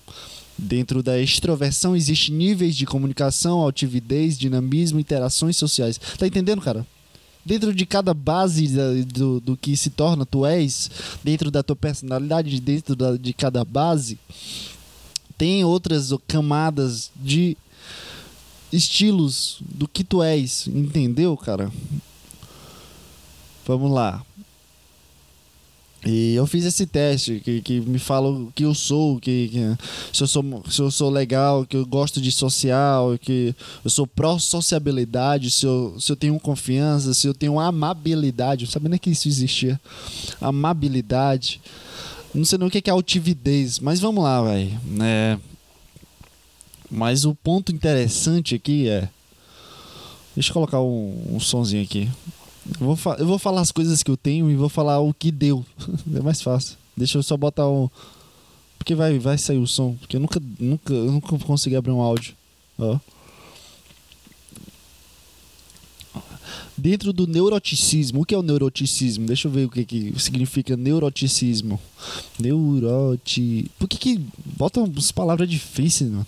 [0.62, 5.98] Dentro da extroversão existe níveis de comunicação, altivez, dinamismo, interações sociais.
[6.18, 6.86] Tá entendendo, cara?
[7.44, 10.90] Dentro de cada base da- do, do que se torna tu és,
[11.24, 14.18] dentro da tua personalidade, dentro da- de cada base,
[15.38, 17.56] tem outras camadas de
[18.70, 21.72] estilos do que tu és, entendeu, cara?
[23.66, 24.22] Vamos lá.
[26.04, 30.16] E eu fiz esse teste que, que me fala o que eu sou, que, que
[30.16, 34.06] se, eu sou, se eu sou legal, que eu gosto de social, que eu sou
[34.06, 38.64] pró-sociabilidade, se eu, se eu tenho confiança, se eu tenho amabilidade.
[38.64, 39.78] Não sabia nem que isso existia.
[40.40, 41.60] Amabilidade.
[42.34, 44.80] Não sei nem o que é altividez, mas vamos lá, velho.
[45.02, 45.38] É...
[46.90, 49.08] Mas o ponto interessante aqui é.
[50.34, 52.08] Deixa eu colocar um, um sonzinho aqui.
[52.78, 55.30] Eu vou, eu vou falar as coisas que eu tenho e vou falar o que
[55.30, 55.64] deu.
[56.14, 56.76] é mais fácil.
[56.96, 57.88] Deixa eu só botar um.
[58.78, 59.94] Porque vai, vai sair o som.
[59.94, 62.34] Porque eu nunca, nunca, eu nunca consegui abrir um áudio.
[62.78, 62.98] Ó.
[66.76, 69.26] Dentro do neuroticismo, o que é o neuroticismo?
[69.26, 71.78] Deixa eu ver o que, que significa neuroticismo.
[72.38, 73.70] Neuroti.
[73.78, 74.20] Por que que
[74.56, 76.26] botam as palavras difíceis, mano?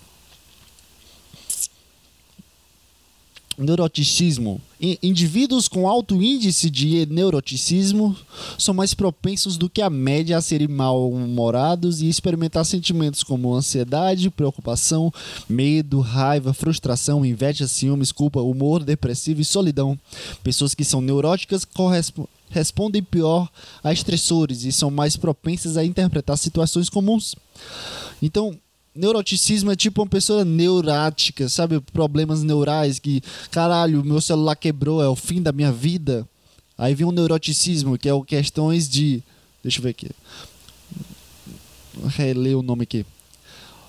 [3.62, 4.61] Neuroticismo.
[5.03, 8.16] Indivíduos com alto índice de neuroticismo
[8.59, 14.29] são mais propensos do que a média a serem mal-humorados e experimentar sentimentos como ansiedade,
[14.31, 15.12] preocupação,
[15.48, 19.98] medo, raiva, frustração, inveja, ciúmes, culpa, humor depressivo e solidão.
[20.42, 23.48] Pessoas que são neuróticas correspo- respondem pior
[23.83, 27.35] a estressores e são mais propensas a interpretar situações comuns.
[28.20, 28.59] Então,
[28.94, 31.81] neuroticismo é tipo uma pessoa neurática, sabe?
[31.81, 36.28] Problemas neurais que, caralho, meu celular quebrou, é o fim da minha vida.
[36.76, 39.22] Aí vem o neuroticismo, que é o questões de.
[39.62, 40.11] Deixa eu ver aqui.
[42.16, 43.07] Reler o nome aqui.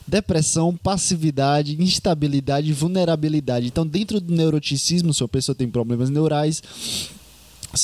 [0.05, 3.67] Depressão, passividade, instabilidade vulnerabilidade.
[3.67, 6.61] Então, dentro do neuroticismo, se a pessoa tem problemas neurais,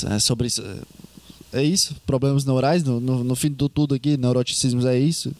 [0.10, 0.62] é sobre isso.
[1.51, 1.95] É isso?
[2.05, 5.34] Problemas neurais, no, no, no fim de tudo aqui, neuroticismos é isso.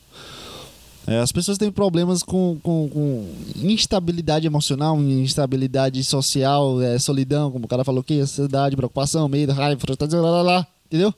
[1.10, 7.65] É, as pessoas têm problemas com, com, com instabilidade emocional, instabilidade social, é, solidão, como
[7.65, 11.12] o cara falou aqui, ansiedade, preocupação, medo, raiva, frustração, lá, lá, lá, entendeu?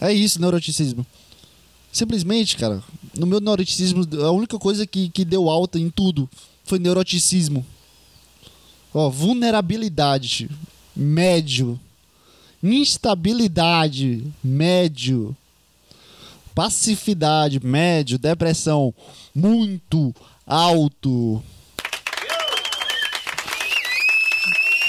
[0.00, 1.04] É isso, neuroticismo.
[1.92, 2.82] Simplesmente, cara,
[3.14, 6.26] no meu neuroticismo, a única coisa que, que deu alta em tudo
[6.64, 7.64] foi neuroticismo.
[8.94, 10.48] Ó, vulnerabilidade,
[10.96, 11.78] médio.
[12.62, 15.36] Instabilidade, médio.
[16.56, 18.18] Passividade, médio.
[18.18, 18.94] Depressão,
[19.34, 20.14] muito
[20.46, 21.42] alto.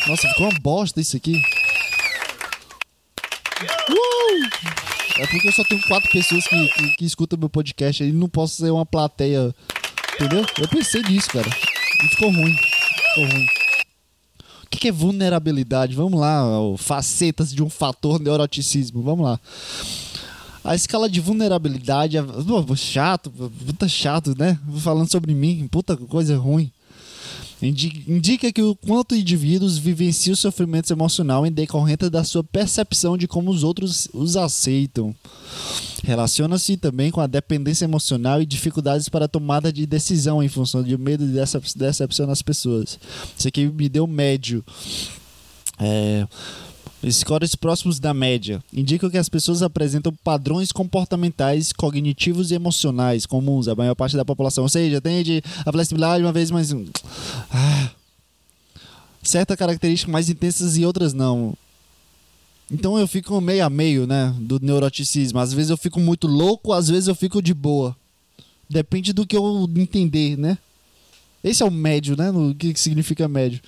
[0.08, 1.36] Nossa, ficou uma bosta isso aqui.
[3.90, 5.20] Uh!
[5.20, 8.14] É porque eu só tenho quatro pessoas que, que, que escutam meu podcast aí.
[8.14, 9.54] Não posso ser uma plateia.
[10.16, 10.46] Entendeu?
[10.62, 11.50] Eu pensei nisso, cara.
[11.50, 12.56] E ficou ruim.
[12.56, 13.46] Ficou ruim.
[14.64, 15.94] O que, que é vulnerabilidade?
[15.96, 16.46] Vamos lá,
[16.78, 19.02] facetas de um fator neuroticismo.
[19.02, 19.38] Vamos lá.
[20.68, 22.18] A escala de vulnerabilidade.
[22.66, 24.60] Pô, chato, puta chato, né?
[24.80, 26.72] Falando sobre mim, puta coisa ruim.
[27.62, 33.28] Indi- Indica que o quanto indivíduos vivenciam sofrimento emocional em decorrência da sua percepção de
[33.28, 35.16] como os outros os aceitam.
[36.04, 40.96] Relaciona-se também com a dependência emocional e dificuldades para tomada de decisão em função de
[40.98, 43.00] medo de decep- decepção nas pessoas.
[43.36, 44.64] Isso aqui me deu médio.
[45.80, 46.28] É,
[47.10, 53.68] Scores próximos da média indicam que as pessoas apresentam padrões comportamentais, cognitivos e emocionais comuns
[53.68, 54.64] à maior parte da população.
[54.64, 56.74] Ou seja, tende a flexibilidade uma vez mais.
[57.52, 57.92] Ah,
[59.22, 61.56] certas características mais intensas e outras não.
[62.70, 64.36] Então eu fico meio a meio, né?
[64.40, 65.40] Do neuroticismo.
[65.40, 67.96] Às vezes eu fico muito louco, às vezes eu fico de boa.
[68.70, 70.58] Depende do que eu entender, né?
[71.44, 72.32] Esse é o médio, né?
[72.32, 73.62] O que significa médio.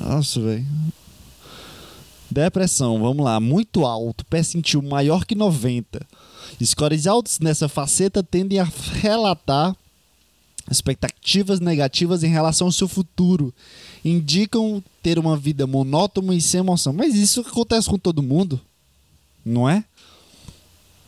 [0.00, 0.66] Nossa, velho.
[2.30, 6.06] Depressão, vamos lá, muito alto, percentil maior que 90.
[6.64, 8.68] Scores altos nessa faceta tendem a
[9.00, 9.74] relatar
[10.70, 13.52] expectativas negativas em relação ao seu futuro.
[14.04, 16.92] Indicam ter uma vida monótona e sem emoção.
[16.92, 18.60] Mas isso acontece com todo mundo,
[19.44, 19.84] não é?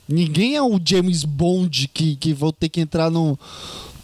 [0.09, 3.39] Ninguém é o James Bond que, que vou ter que entrar no,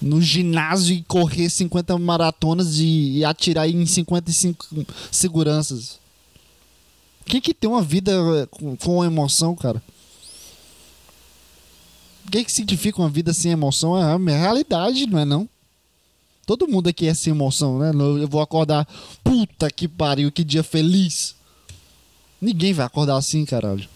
[0.00, 5.98] no ginásio e correr 50 maratonas e, e atirar em 55 seguranças.
[7.28, 9.82] Quem que tem uma vida eh, com, com emoção, cara?
[12.26, 13.96] O que, que significa uma vida sem emoção?
[13.96, 15.48] É a realidade, não é não?
[16.46, 17.90] Todo mundo aqui é sem emoção, né?
[17.92, 18.88] Eu vou acordar,
[19.22, 21.34] puta que pariu, que dia feliz.
[22.40, 23.86] Ninguém vai acordar assim, caralho.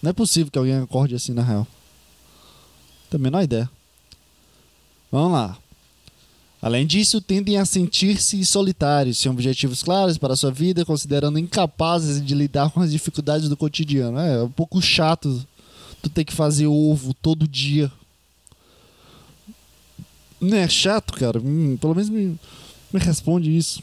[0.00, 1.66] Não é possível que alguém acorde assim, na real.
[3.10, 3.70] Também não é ideia.
[5.12, 5.58] Vamos lá.
[6.66, 12.20] Além disso, tendem a sentir-se solitários, sem objetivos claros para a sua vida, considerando incapazes
[12.20, 14.18] de lidar com as dificuldades do cotidiano.
[14.18, 15.46] É, é um pouco chato
[16.02, 17.88] tu ter que fazer ovo todo dia.
[20.40, 21.38] Não é chato, cara?
[21.38, 22.36] Hum, pelo menos me,
[22.92, 23.80] me responde isso.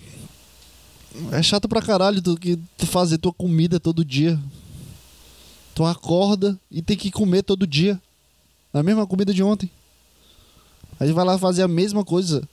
[1.31, 4.37] É chato pra caralho tu, que, tu fazer tua comida todo dia.
[5.73, 7.97] Tu acorda e tem que comer todo dia.
[8.73, 9.71] A mesma comida de ontem.
[10.99, 12.45] Aí vai lá fazer a mesma coisa.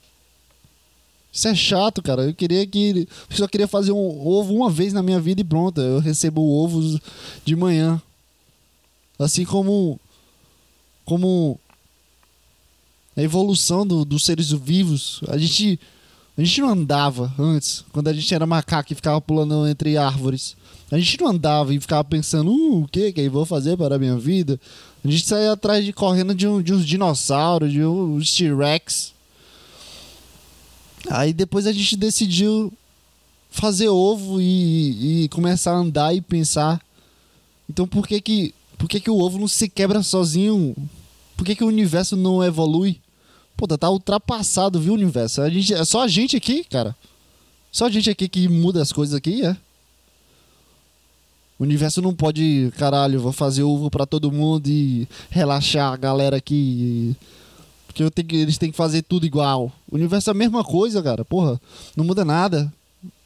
[1.31, 2.23] Isso é chato, cara.
[2.23, 3.07] Eu queria que.
[3.29, 5.79] Eu só queria fazer um ovo uma vez na minha vida e pronto.
[5.79, 6.99] Eu recebo ovos
[7.45, 8.01] de manhã.
[9.17, 9.99] Assim como.
[11.05, 11.57] Como.
[13.15, 15.21] A evolução do- dos seres vivos.
[15.27, 15.79] A gente.
[16.37, 20.55] A gente não andava antes, quando a gente era macaco e ficava pulando entre árvores.
[20.89, 23.95] A gente não andava e ficava pensando, uh, o que que eu vou fazer para
[23.95, 24.59] a minha vida?
[25.03, 29.13] A gente saía atrás de correndo de, um- de uns dinossauros, de uns T-Rex.
[31.09, 32.71] Aí depois a gente decidiu
[33.49, 36.81] fazer ovo e, e começar a andar e pensar.
[37.69, 40.75] Então por que que, por que que o ovo não se quebra sozinho?
[41.35, 42.99] Por que que o universo não evolui?
[43.57, 45.41] Pô, tá ultrapassado, viu, universo?
[45.41, 46.95] A gente, é só a gente aqui, cara.
[47.71, 49.55] Só a gente aqui que muda as coisas aqui, é.
[51.59, 56.37] O universo não pode, caralho, vou fazer ovo pra todo mundo e relaxar a galera
[56.37, 57.15] aqui.
[57.93, 59.71] Porque que- eles têm que fazer tudo igual.
[59.91, 61.25] O universo é a mesma coisa, cara.
[61.25, 61.59] Porra,
[61.95, 62.71] não muda nada.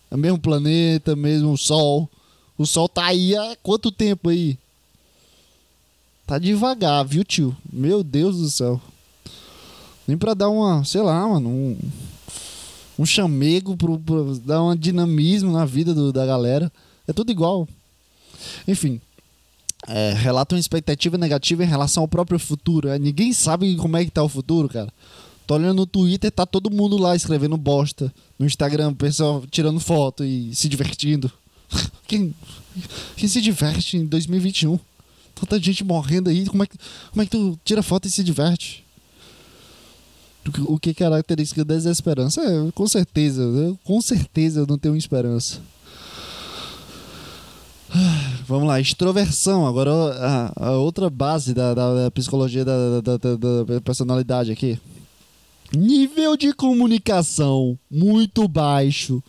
[0.09, 2.09] É o mesmo planeta, mesmo sol.
[2.57, 4.57] O sol tá aí há quanto tempo aí?
[6.25, 7.55] Tá devagar, viu, tio?
[7.71, 8.81] Meu Deus do céu.
[10.07, 11.77] Nem pra dar uma, sei lá, mano, um,
[12.99, 16.71] um chamego pro, pro dar um dinamismo na vida do- da galera.
[17.07, 17.67] É tudo igual.
[18.67, 18.99] Enfim.
[19.87, 22.89] É, relata uma expectativa negativa em relação ao próprio futuro.
[22.89, 24.91] É, ninguém sabe como é que tá o futuro, cara.
[25.45, 28.11] Tô olhando no Twitter, tá todo mundo lá escrevendo bosta.
[28.39, 31.31] No Instagram, o pessoal tirando foto e se divertindo.
[32.07, 32.33] Quem,
[33.15, 34.77] quem se diverte em 2021?
[35.33, 36.77] Tanta gente morrendo aí, como é que,
[37.11, 38.83] como é que tu tira foto e se diverte?
[40.67, 42.41] O que- é característica da desesperança?
[42.41, 45.59] É, com certeza, eu- com certeza eu não tenho esperança.
[48.47, 49.65] Vamos lá, extroversão.
[49.65, 54.79] Agora a, a outra base da, da- da psicologia da, da- da- da personalidade aqui.
[55.75, 59.21] Nível de comunicação muito baixo.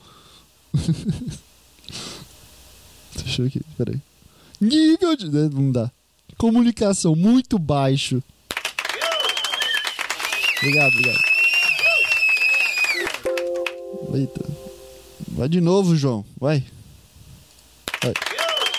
[3.17, 3.99] Deixa eu aqui, peraí.
[4.61, 5.29] Nível de.
[5.31, 5.91] né, Não dá.
[6.37, 8.23] Comunicação muito baixo.
[10.59, 11.19] Obrigado, obrigado.
[14.15, 14.45] Eita.
[15.29, 16.25] Vai de novo, João.
[16.39, 16.63] Vai.
[18.03, 18.13] Vai.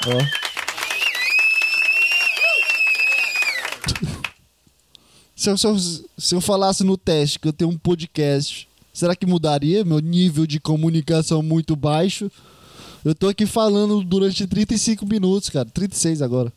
[0.07, 0.47] Ó.
[5.35, 5.77] Se eu, se, eu,
[6.17, 10.47] se eu falasse no teste que eu tenho um podcast, será que mudaria meu nível
[10.47, 12.31] de comunicação muito baixo?
[13.05, 15.65] Eu tô aqui falando durante 35 minutos, cara.
[15.65, 16.51] 36 agora.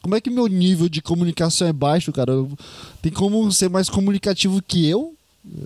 [0.00, 2.32] Como é que meu nível de comunicação é baixo, cara?
[2.32, 2.50] Eu-
[3.00, 5.14] tem como ser mais comunicativo que eu?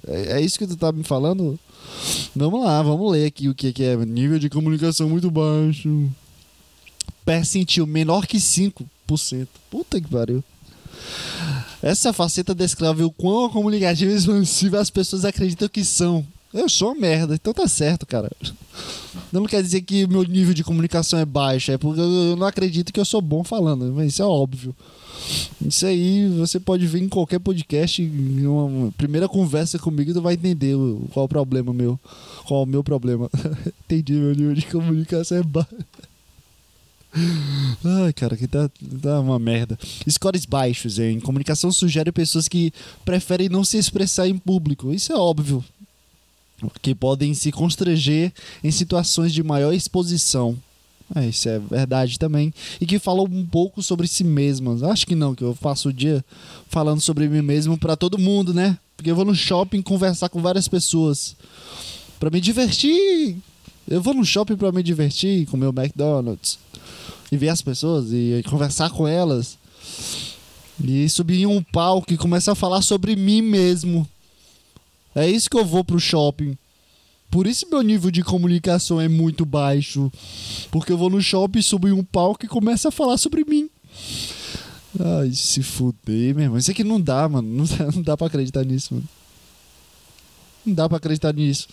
[0.08, 1.58] É, é isso que tu tá me falando?
[2.34, 3.94] Vamos lá, vamos ler aqui o que, que é.
[4.04, 6.08] Nível de comunicação muito baixo.
[7.26, 9.48] Percentil menor que 5%.
[9.68, 10.42] Puta que pariu.
[11.82, 16.24] Essa faceta descreve o quão comunicativo e expansiva as pessoas acreditam que são.
[16.54, 18.30] Eu sou merda, então tá certo, cara.
[19.30, 22.92] Não quer dizer que meu nível de comunicação é baixo, é porque eu não acredito
[22.92, 24.74] que eu sou bom falando, mas isso é óbvio.
[25.66, 30.34] Isso aí você pode ver em qualquer podcast, em uma primeira conversa comigo, tu vai
[30.34, 30.76] entender
[31.12, 31.98] qual o problema meu.
[32.46, 33.28] Qual o meu problema.
[33.84, 35.74] Entendi, meu nível de comunicação é baixo.
[37.84, 38.68] Ai, cara, que tá,
[39.20, 39.78] uma merda.
[40.08, 42.72] Scores baixos em comunicação sugere pessoas que
[43.04, 44.92] preferem não se expressar em público.
[44.92, 45.64] Isso é óbvio.
[46.82, 50.56] Que podem se constranger em situações de maior exposição.
[51.14, 52.52] É, isso é verdade também.
[52.80, 54.82] E que falam um pouco sobre si mesmas.
[54.82, 56.24] Acho que não, que eu passo o dia
[56.68, 58.78] falando sobre mim mesmo pra todo mundo, né?
[58.96, 61.36] Porque eu vou no shopping conversar com várias pessoas.
[62.18, 63.36] Pra me divertir.
[63.88, 66.58] Eu vou no shopping pra me divertir, comer o McDonald's
[67.30, 69.58] e ver as pessoas e conversar com elas.
[70.82, 74.06] E subir em um palco e começar a falar sobre mim mesmo.
[75.14, 76.56] É isso que eu vou pro shopping.
[77.30, 80.12] Por isso meu nível de comunicação é muito baixo.
[80.70, 83.68] Porque eu vou no shopping, subo em um palco e começo a falar sobre mim.
[84.98, 86.58] Ai, se fuder, meu irmão.
[86.58, 87.48] Isso aqui não dá, mano.
[87.48, 89.08] Não dá, não dá pra acreditar nisso, mano.
[90.64, 91.68] Não dá pra acreditar nisso.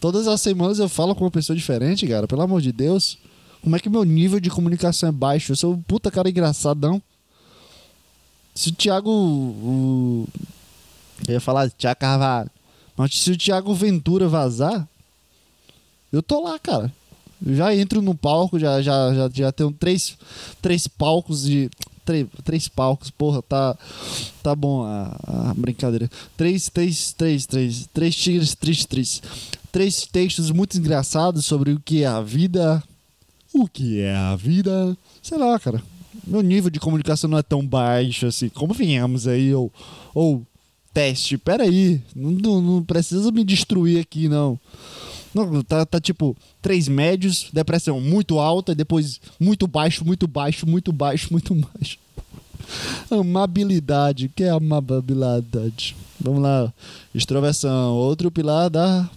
[0.00, 2.26] Todas as semanas eu falo com uma pessoa diferente, cara.
[2.26, 3.18] Pelo amor de Deus.
[3.62, 5.52] Como é que meu nível de comunicação é baixo?
[5.52, 7.02] Eu sou um puta cara engraçadão.
[8.54, 9.10] Se o Thiago.
[9.10, 10.26] O...
[11.28, 12.50] Eu ia falar Thiago Carvalho.
[12.96, 14.86] Mas se o Thiago Ventura vazar,
[16.12, 16.92] eu tô lá, cara.
[17.44, 20.16] Eu já entro no palco, já, já, já, já tenho três,
[20.60, 21.70] três palcos de.
[22.04, 23.76] Três, três palcos, porra, tá.
[24.42, 26.10] Tá bom a, a brincadeira.
[26.36, 27.88] Três, três, três, três.
[27.92, 29.22] Três tigres, três, três.
[29.70, 32.82] Três textos muito engraçados sobre o que é a vida.
[33.52, 34.96] O que é a vida?
[35.22, 35.82] Sei lá, cara.
[36.26, 38.48] Meu nível de comunicação não é tão baixo assim.
[38.48, 39.72] Como venhamos aí, ou.
[40.14, 40.46] Ou.
[40.92, 42.02] Teste, peraí.
[42.16, 44.58] Não, não, não precisa me destruir aqui, não.
[45.32, 50.92] Não, tá, tá tipo, três médios, depressão muito alta, depois muito baixo, muito baixo, muito
[50.92, 51.98] baixo, muito baixo.
[53.10, 54.26] Amabilidade.
[54.26, 55.96] O que é amabilidade?
[56.20, 56.72] Vamos lá.
[57.14, 57.94] Extroversão.
[57.94, 59.08] Outro pilar da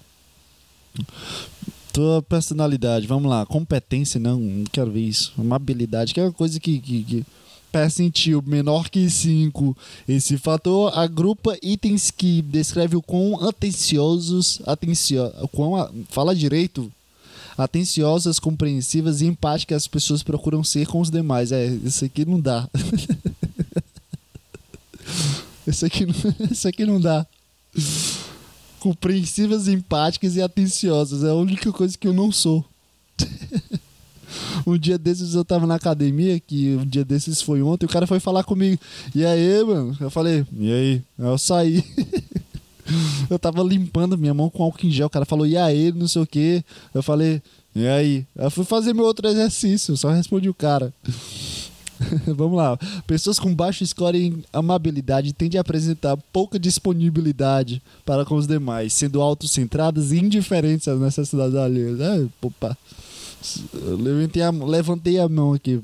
[1.93, 3.07] tua personalidade.
[3.07, 3.45] Vamos lá.
[3.45, 4.39] Competência, não.
[4.39, 5.31] Não quero ver isso.
[5.37, 6.79] Amabilidade, que é uma coisa que.
[6.79, 7.25] que, que
[7.71, 9.75] percentil menor que 5.
[10.07, 16.91] Esse fator agrupa itens que descreve o quão atenciosos, atencio, quão, fala direito,
[17.57, 21.51] atenciosas, compreensivas e empáticas as pessoas procuram ser com os demais.
[21.51, 22.69] É, isso aqui não dá.
[25.65, 26.05] Isso aqui,
[26.51, 27.25] isso aqui não dá.
[28.83, 31.23] Compreensivas, empáticas e atenciosas.
[31.23, 32.65] É a única coisa que eu não sou.
[34.67, 38.05] um dia desses eu tava na academia, que um dia desses foi ontem, o cara
[38.05, 38.77] foi falar comigo.
[39.15, 39.95] E aí, mano?
[40.01, 41.01] Eu falei, e aí?
[41.17, 41.81] Eu saí.
[43.31, 45.07] eu tava limpando minha mão com álcool em gel.
[45.07, 46.61] O cara falou, e aí, não sei o que.
[46.93, 47.41] Eu falei,
[47.73, 48.27] e aí?
[48.35, 50.93] Eu fui fazer meu outro exercício, só respondi o cara.
[52.27, 52.77] Vamos lá.
[53.07, 58.93] Pessoas com baixo score em amabilidade tendem a apresentar pouca disponibilidade para com os demais,
[58.93, 61.99] sendo autocentradas e indiferentes às necessidades alheias.
[61.99, 62.77] É, opa.
[63.99, 65.79] Levantei a, levantei a mão aqui.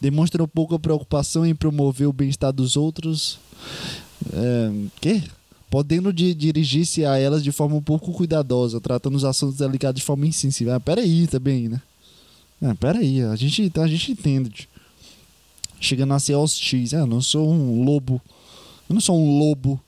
[0.00, 3.38] Demonstram pouca preocupação em promover o bem-estar dos outros.
[4.32, 5.22] É, quê?
[5.68, 10.06] Podendo di- dirigir-se a elas de forma um pouco cuidadosa, tratando os assuntos delicados de
[10.06, 10.74] forma insensível.
[10.74, 11.80] Ah, peraí também, né?
[12.62, 14.68] Ah, peraí, a gente, a gente entende.
[15.80, 16.92] Chegando a ser hostis.
[16.94, 18.20] Ah, eu não sou um lobo.
[18.88, 19.80] Eu não sou um lobo.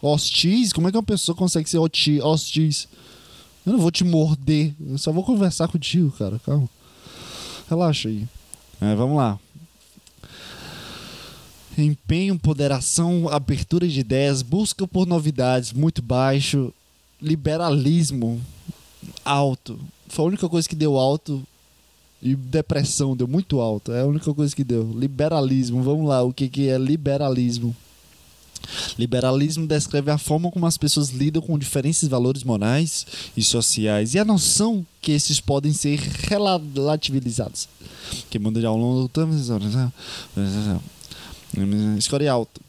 [0.00, 0.72] Hostis?
[0.72, 2.88] Como é que uma pessoa consegue ser hostis?
[3.66, 4.74] Eu não vou te morder.
[4.80, 6.38] Eu só vou conversar contigo, cara.
[6.44, 6.68] Calma.
[7.68, 8.26] Relaxa aí.
[8.80, 9.38] É, vamos lá.
[11.76, 16.72] empenho, ponderação, abertura de ideias, busca por novidades muito baixo,
[17.20, 18.40] liberalismo
[19.24, 19.78] alto.
[20.08, 21.46] Foi a única coisa que deu alto
[22.22, 23.92] e depressão deu muito alto.
[23.92, 24.92] É a única coisa que deu.
[24.92, 27.74] Liberalismo, vamos lá, o que, que é liberalismo?
[28.98, 33.06] Liberalismo descreve a forma como as pessoas lidam com diferentes valores morais
[33.36, 37.68] e sociais e a noção que esses podem ser relativizados.
[38.28, 39.32] Que muda ao longo do tempo.
[41.96, 42.60] Escolhe alto.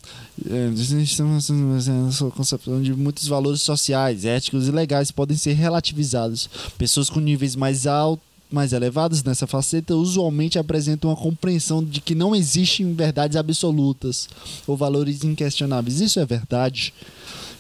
[2.28, 6.50] A concepção de muitos valores sociais, éticos e legais podem ser relativizados.
[6.78, 12.16] Pessoas com níveis mais altos mais elevados nessa faceta usualmente apresentam uma compreensão de que
[12.16, 14.28] não existem verdades absolutas
[14.66, 16.02] ou valores inquestionáveis.
[16.02, 16.94] Isso é verdade.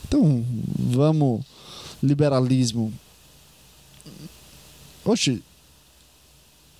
[0.07, 0.43] Então,
[0.77, 1.41] vamos
[2.01, 2.91] liberalismo.
[5.05, 5.43] Oxe,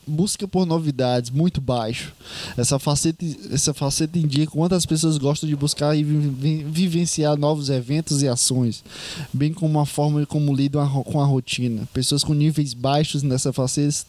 [0.06, 2.14] busca por novidades muito baixo.
[2.58, 8.22] Essa faceta, essa faceta indica quantas pessoas gostam de buscar e vi vivenciar novos eventos
[8.22, 8.84] e ações,
[9.32, 11.88] bem como a forma como lidam com a rotina.
[11.94, 14.06] Pessoas com níveis baixos nessa faceta,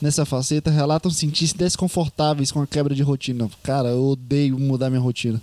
[0.00, 3.50] nessa faceta relatam sentir-se desconfortáveis com a quebra de rotina.
[3.62, 5.40] Cara, eu odeio mudar minha rotina.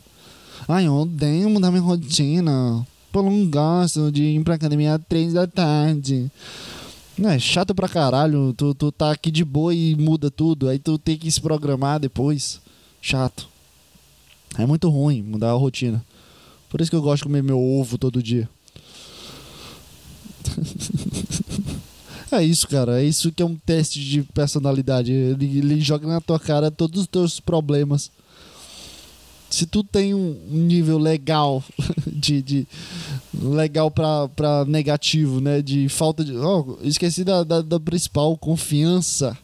[0.67, 2.85] Ai, eu odeio mudar minha rotina.
[3.13, 6.29] Eu não gosto de ir pra academia às três da tarde.
[7.17, 8.53] Não, é chato pra caralho.
[8.53, 10.69] Tu, tu tá aqui de boa e muda tudo.
[10.69, 12.61] Aí tu tem que se programar depois.
[13.01, 13.47] Chato.
[14.57, 16.03] É muito ruim mudar a rotina.
[16.69, 18.47] Por isso que eu gosto de comer meu ovo todo dia.
[22.31, 23.01] é isso, cara.
[23.01, 25.11] É isso que é um teste de personalidade.
[25.11, 28.11] Ele, ele joga na tua cara todos os teus problemas
[29.49, 31.63] se tu tem um nível legal
[32.05, 32.67] de, de
[33.41, 39.37] legal para negativo, né, de falta de, oh, esqueci da, da, da principal confiança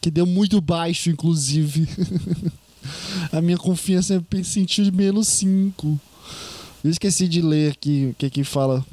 [0.00, 1.88] que deu muito baixo, inclusive.
[3.30, 6.00] a minha confiança sentiu de menos 5.
[6.82, 8.84] Eu esqueci de ler aqui o que que fala.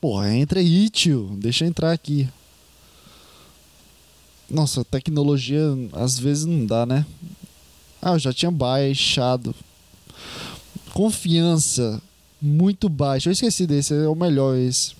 [0.00, 1.30] Porra, entra aí, tio.
[1.38, 2.28] Deixa eu entrar aqui.
[4.50, 5.62] Nossa, tecnologia
[5.92, 7.06] às vezes não dá, né?
[8.02, 9.54] Ah, eu já tinha baixado.
[10.92, 12.02] Confiança
[12.42, 13.28] muito baixa.
[13.28, 14.94] Eu esqueci desse, é o melhor esse.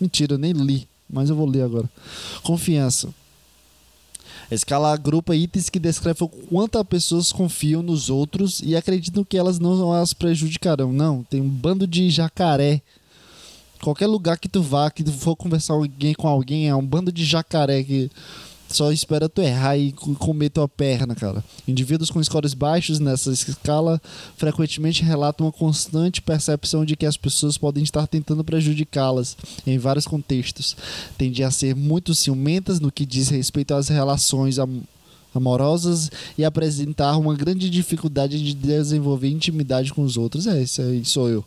[0.00, 1.88] Mentira, eu nem li, mas eu vou ler agora.
[2.42, 3.12] Confiança.
[4.50, 9.36] Escala agrupa itens que descrevem o quanto as pessoas confiam nos outros e acreditam que
[9.36, 10.92] elas não as prejudicarão.
[10.92, 12.80] Não, tem um bando de jacaré.
[13.82, 17.10] Qualquer lugar que tu vá, que tu for conversar alguém com alguém, é um bando
[17.10, 18.10] de jacaré que
[18.68, 21.44] só espera tu errar e comer tua perna, cara.
[21.66, 24.00] Indivíduos com scores baixos nessa escala
[24.36, 29.36] frequentemente relatam uma constante percepção de que as pessoas podem estar tentando prejudicá-las
[29.66, 30.76] em vários contextos.
[31.16, 34.82] Tendem a ser muito ciumentas no que diz respeito às relações am
[35.34, 40.46] amorosas e apresentar uma grande dificuldade de desenvolver intimidade com os outros.
[40.46, 41.44] É, isso aí sou eu.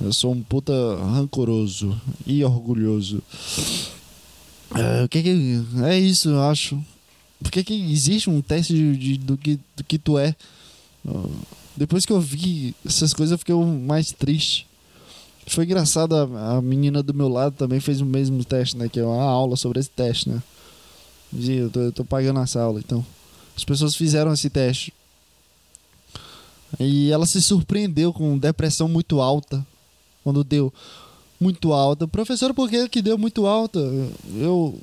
[0.00, 3.22] Eu sou um puta rancoroso e orgulhoso.
[4.74, 6.82] É, o que, que é isso, eu acho.
[7.40, 10.34] Por que, que existe um teste de, de, do, que, do que tu é?
[11.76, 14.66] Depois que eu vi essas coisas, eu fiquei mais triste.
[15.46, 18.88] Foi engraçado, a, a menina do meu lado também fez o mesmo teste, né?
[18.88, 20.42] Que é uma aula sobre esse teste, né?
[21.32, 23.04] Eu tô, eu tô pagando essa aula, então.
[23.56, 24.92] As pessoas fizeram esse teste.
[26.78, 29.66] E ela se surpreendeu com depressão muito alta.
[30.22, 30.72] Quando deu
[31.40, 32.06] muito alta.
[32.08, 33.78] Professor, por que, que deu muito alta?
[34.36, 34.78] Eu,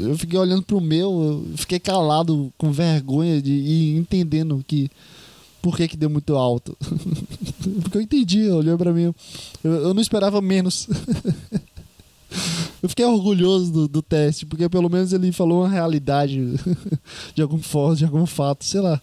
[0.00, 4.90] eu fiquei olhando pro meu, eu fiquei calado com vergonha de ir entendendo que
[5.66, 6.76] por que, que deu muito alto.
[7.82, 9.12] Porque eu entendi, olhou para mim.
[9.64, 10.88] Eu, eu, não esperava menos.
[12.80, 16.40] eu fiquei orgulhoso do, do, teste, porque pelo menos ele falou uma realidade
[17.34, 19.02] de algum forma, de algum fato, sei lá.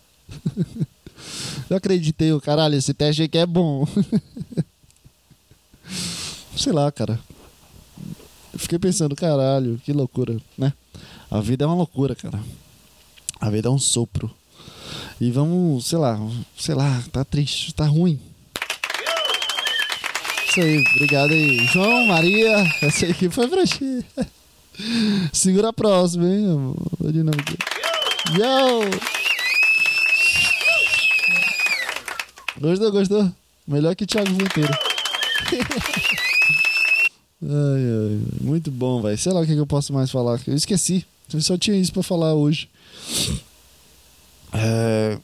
[1.69, 3.85] Eu acreditei, caralho, esse teste aqui é bom.
[6.55, 7.19] Sei lá, cara.
[8.55, 10.73] Fiquei pensando, caralho, que loucura, né?
[11.29, 12.39] A vida é uma loucura, cara.
[13.39, 14.29] A vida é um sopro.
[15.19, 16.19] E vamos, sei lá,
[16.57, 18.19] sei lá, tá triste, tá ruim.
[20.47, 21.65] Isso aí, obrigado aí.
[21.67, 24.05] João, Maria, essa aqui foi pra ti.
[25.33, 26.75] Segura a próxima, hein?
[28.37, 28.81] Yo!
[32.59, 33.31] Gostou, gostou?
[33.67, 34.79] Melhor que Thiago Ventura.
[37.45, 39.17] Ai, ai, muito bom, velho.
[39.17, 40.39] Sei lá o que, que, eu posso mais falar.
[40.47, 41.05] Eu esqueci.
[41.33, 42.69] Eu só tinha isso para falar hoje.
[44.53, 45.17] É...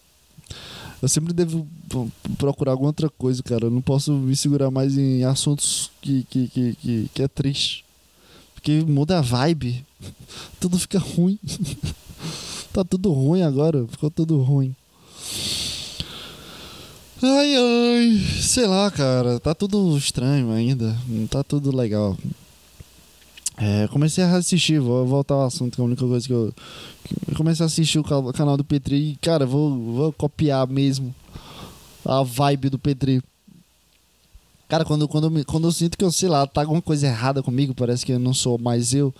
[1.02, 1.66] Eu sempre devo
[2.38, 3.68] procurar alguma outra coisa, cara.
[3.68, 7.86] Eu não posso me segurar mais em assuntos que, que, que, que, que é triste.
[8.54, 9.86] Porque muda a vibe.
[10.60, 11.40] Tudo fica ruim.
[12.74, 13.88] tá tudo ruim agora.
[13.88, 14.76] Ficou tudo ruim.
[17.22, 22.18] Ai, ai, sei lá, cara, tá tudo estranho ainda, não tá tudo legal.
[23.58, 26.54] É, comecei a assistir, vou voltar ao assunto, que é a única coisa que eu.
[27.28, 31.14] eu comecei a assistir o canal do Petri e, cara, vou, vou copiar mesmo
[32.06, 33.22] a vibe do Petri.
[34.70, 37.74] Cara, quando, quando, quando eu sinto que eu, sei lá, tá alguma coisa errada comigo,
[37.74, 39.12] parece que eu não sou mais eu.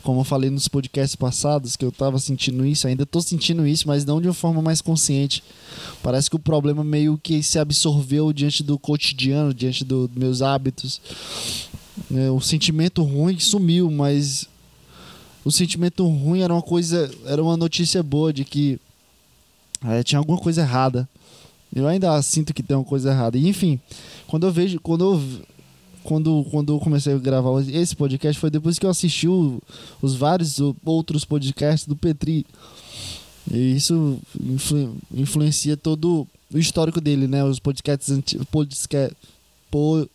[0.00, 3.88] Como eu falei nos podcasts passados, que eu tava sentindo isso, ainda tô sentindo isso,
[3.88, 5.42] mas não de uma forma mais consciente.
[6.04, 10.40] Parece que o problema meio que se absorveu diante do cotidiano, diante dos do meus
[10.40, 11.00] hábitos.
[12.14, 14.48] É, o sentimento ruim sumiu, mas
[15.44, 18.78] o sentimento ruim era uma coisa, era uma notícia boa de que
[19.84, 21.08] é, tinha alguma coisa errada.
[21.74, 23.38] Eu ainda sinto que tem uma coisa errada.
[23.38, 23.80] E, enfim,
[24.32, 25.42] quando eu vejo, quando eu
[26.02, 29.60] quando, quando eu comecei a gravar esse podcast foi depois que eu assisti o,
[30.00, 32.46] os vários outros podcasts do Petri.
[33.52, 37.44] E isso influ, influencia todo o histórico dele, né?
[37.44, 38.46] Os podcasts antigos.
[38.50, 39.14] Podcast,
[39.70, 40.08] po,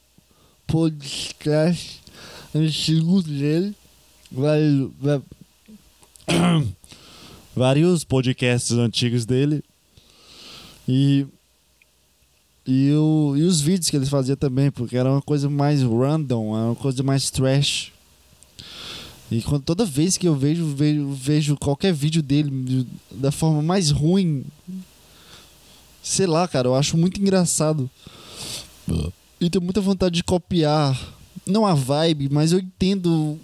[0.66, 2.02] podcast
[2.56, 3.76] antigos dele.
[4.32, 4.90] Vários,
[7.56, 9.64] vários podcasts antigos dele.
[10.90, 11.28] E
[12.68, 16.58] e, o, e os vídeos que ele fazia também, porque era uma coisa mais random,
[16.58, 17.94] era uma coisa mais trash.
[19.32, 23.90] E quando, toda vez que eu vejo, vejo, vejo qualquer vídeo dele da forma mais
[23.90, 24.44] ruim,
[26.04, 27.90] sei lá, cara, eu acho muito engraçado.
[29.40, 30.98] E tenho muita vontade de copiar,
[31.46, 33.40] não a vibe, mas eu entendo,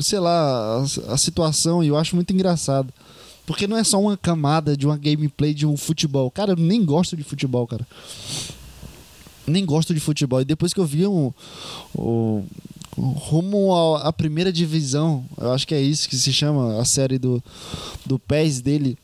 [0.00, 2.92] sei lá, a, a situação e eu acho muito engraçado.
[3.48, 6.30] Porque não é só uma camada de uma gameplay de um futebol.
[6.30, 7.88] Cara, eu nem gosto de futebol, cara.
[9.46, 10.42] Nem gosto de futebol.
[10.42, 11.32] E depois que eu vi um,
[11.96, 12.44] um,
[12.98, 17.18] um rumo à primeira divisão, eu acho que é isso que se chama a série
[17.18, 17.42] do,
[18.04, 18.98] do PES dele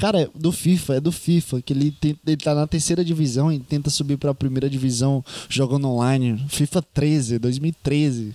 [0.00, 3.52] Cara, é do FIFA, é do FIFA, que ele, tenta, ele tá na terceira divisão
[3.52, 6.42] e tenta subir pra primeira divisão jogando online.
[6.48, 8.34] FIFA 13, 2013.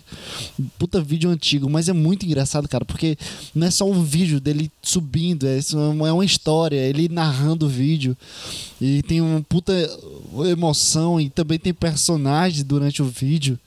[0.77, 3.17] Puta vídeo antigo, mas é muito engraçado, cara, porque
[3.55, 8.15] não é só um vídeo dele subindo, é, é uma história, ele narrando o vídeo.
[8.79, 9.73] E tem uma puta
[10.51, 13.57] emoção e também tem personagens durante o vídeo.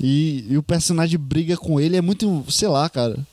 [0.00, 3.24] E, e o personagem briga com ele, é muito, sei lá, cara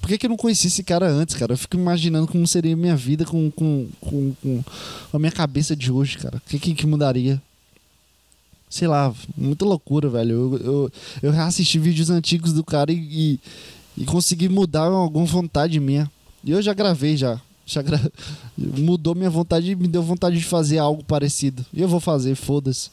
[0.00, 1.52] por que, que eu não conheci esse cara antes, cara?
[1.52, 4.64] Eu fico imaginando como seria a minha vida com, com, com, com
[5.12, 6.38] a minha cabeça de hoje, cara.
[6.38, 7.40] O que, que, que mudaria?
[8.68, 10.32] Sei lá, muita loucura, velho.
[10.32, 10.92] Eu, eu,
[11.22, 13.40] eu reassisti vídeos antigos do cara e, e,
[13.98, 16.10] e consegui mudar alguma vontade minha.
[16.42, 17.40] E eu já gravei já.
[17.66, 18.00] já gra...
[18.56, 21.64] Mudou minha vontade e me deu vontade de fazer algo parecido.
[21.74, 22.90] E eu vou fazer, foda-se.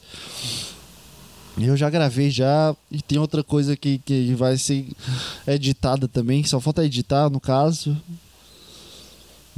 [1.60, 4.86] Eu já gravei já e tem outra coisa que, que vai ser
[5.48, 7.98] editada também, só falta editar no caso.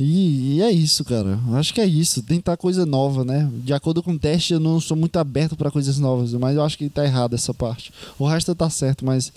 [0.02, 1.38] E, e, é isso, cara.
[1.56, 2.24] Acho que é isso.
[2.24, 3.52] Tentar coisa nova, né?
[3.54, 6.64] De acordo com o teste, eu não sou muito aberto para coisas novas, mas eu
[6.64, 7.92] acho que tá errado essa parte.
[8.18, 9.30] O resto tá certo, mas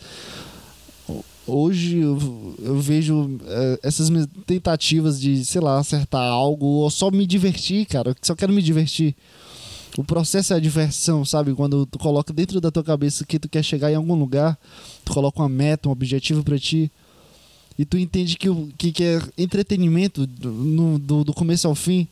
[1.49, 4.09] hoje eu, eu vejo é, essas
[4.47, 8.11] tentativas de, sei lá, acertar algo ou só me divertir, cara.
[8.11, 9.17] Eu só quero me divertir.
[9.97, 11.55] O processo é a diversão, sabe?
[11.55, 14.59] Quando tu coloca dentro da tua cabeça que tu quer chegar em algum lugar,
[15.05, 16.91] tu coloca uma meta, um objetivo para ti,
[17.79, 22.07] e tu entende que, que, que é entretenimento do, do, do começo ao fim,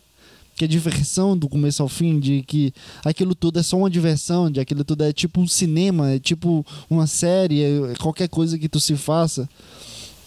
[0.57, 2.73] que é diversão do começo ao fim, de que
[3.03, 6.67] aquilo tudo é só uma diversão, de aquilo tudo é tipo um cinema, é tipo
[6.89, 9.49] uma série, é qualquer coisa que tu se faça,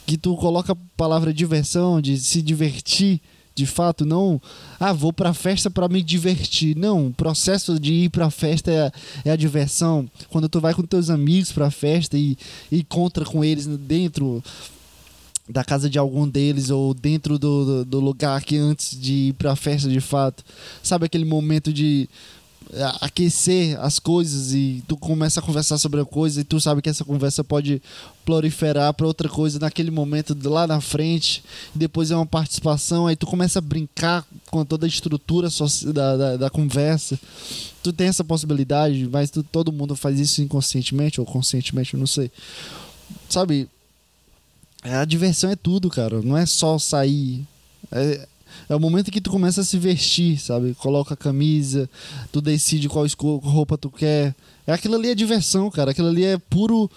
[0.07, 3.21] que tu coloca a palavra diversão, de se divertir,
[3.55, 4.41] de fato, não,
[4.79, 6.75] ah, vou pra festa para me divertir.
[6.75, 8.91] Não, o processo de ir pra festa é,
[9.25, 10.09] é a diversão.
[10.29, 12.37] Quando tu vai com teus amigos pra festa e,
[12.71, 14.43] e encontra com eles dentro
[15.47, 19.33] da casa de algum deles ou dentro do, do, do lugar que antes de ir
[19.33, 20.43] pra festa de fato.
[20.81, 22.09] Sabe aquele momento de
[23.01, 26.89] aquecer as coisas e tu começa a conversar sobre a coisa e tu sabe que
[26.89, 27.81] essa conversa pode
[28.25, 31.43] proliferar para outra coisa naquele momento lá na frente
[31.75, 35.49] depois é uma participação aí tu começa a brincar com toda a estrutura
[35.93, 37.19] da, da, da conversa.
[37.83, 42.07] Tu tem essa possibilidade mas tu, todo mundo faz isso inconscientemente ou conscientemente eu não
[42.07, 42.31] sei.
[43.29, 43.69] Sabe
[44.83, 47.45] a diversão é tudo cara não é só sair.
[47.91, 48.27] É,
[48.69, 50.73] é o momento que tu começa a se vestir, sabe?
[50.75, 51.89] Coloca a camisa,
[52.31, 53.05] tu decide qual
[53.41, 54.35] roupa tu quer.
[54.65, 55.91] É aquilo ali é diversão, cara.
[55.91, 56.89] Aquilo ali é puro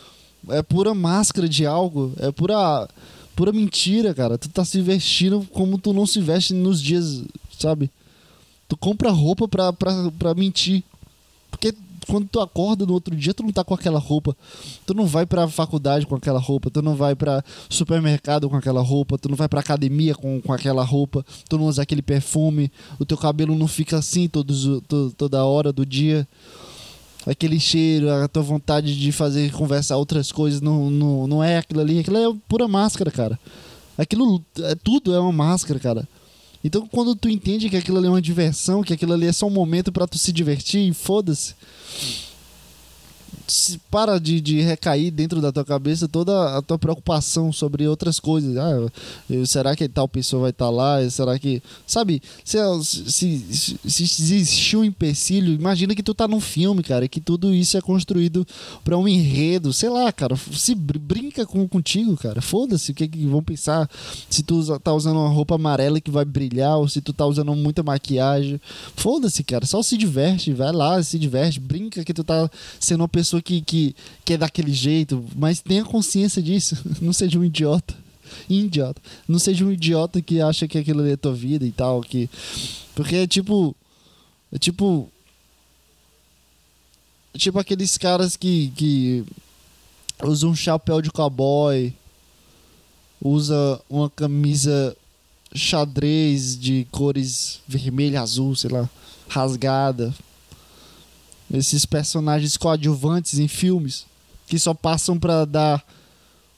[0.49, 2.89] é pura máscara de algo, é pura
[3.35, 4.39] pura mentira, cara.
[4.39, 7.23] Tu tá se vestindo como tu não se veste nos dias,
[7.59, 7.91] sabe?
[8.69, 10.83] Tu compra roupa pra, pra, pra mentir.
[11.51, 11.73] Porque
[12.07, 14.37] quando tu acorda no outro dia, tu não tá com aquela roupa.
[14.87, 18.81] Tu não vai pra faculdade com aquela roupa, tu não vai pra supermercado com aquela
[18.81, 22.71] roupa, tu não vai pra academia com, com aquela roupa, tu não usa aquele perfume,
[22.99, 26.27] o teu cabelo não fica assim todos, to, toda hora do dia.
[27.27, 31.81] Aquele cheiro, a tua vontade de fazer conversar outras coisas, não, não, não é aquilo
[31.81, 33.39] ali, aquilo é pura máscara, cara.
[33.99, 36.09] Aquilo é tudo é uma máscara, cara.
[36.65, 39.47] Então, quando tu entende que aquilo ali é uma diversão, que aquilo ali é só
[39.47, 41.55] um momento para tu se divertir, foda-se.
[41.55, 42.26] se
[43.91, 48.57] para de, de recair dentro da tua cabeça toda a tua preocupação sobre outras coisas.
[48.57, 48.87] Ah,
[49.47, 51.09] será que tal pessoa vai estar tá lá?
[51.11, 51.63] Será que.
[51.87, 53.45] Sabe, se, se,
[53.89, 57.77] se, se existiu um empecilho, imagina que tu tá num filme, cara, que tudo isso
[57.77, 58.47] é construído
[58.85, 59.73] para um enredo.
[59.73, 62.41] Sei lá, cara, se brinca com, contigo, cara.
[62.43, 63.89] Foda-se o que, que vão pensar.
[64.29, 67.55] Se tu tá usando uma roupa amarela que vai brilhar, ou se tu tá usando
[67.55, 68.61] muita maquiagem.
[68.97, 69.67] Foda-se, cara.
[69.67, 73.43] Só se diverte, vai lá, se diverte, brinca que tu tá sendo uma pessoa pessoa
[73.43, 76.77] que, que, que é daquele jeito, mas tenha consciência disso.
[77.01, 77.95] Não seja um idiota.
[78.49, 79.01] Idiota.
[79.29, 82.01] Não seja um idiota que acha que aquilo ali é tua vida e tal.
[82.01, 82.29] Que...
[82.95, 83.75] Porque é tipo.
[84.53, 85.09] É tipo.
[87.35, 89.25] Tipo aqueles caras que, que
[90.25, 91.93] usam um chapéu de cowboy,
[93.21, 94.97] usa uma camisa
[95.55, 98.89] xadrez de cores vermelho, azul, sei lá,
[99.29, 100.15] rasgada,
[101.53, 104.07] esses personagens coadjuvantes em filmes
[104.47, 105.85] que só passam para dar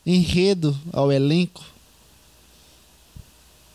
[0.04, 1.64] enredo ao elenco.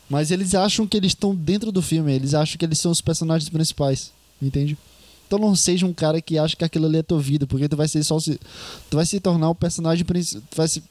[0.08, 3.00] Mas eles acham que eles estão dentro do filme, eles acham que eles são os
[3.00, 4.76] personagens principais, entende?
[5.26, 7.76] Então não seja um cara que acha que aquilo ali é tua vida, porque tu
[7.76, 8.38] vai ser só se
[8.90, 10.82] tu vai se tornar o personagem principal, vai se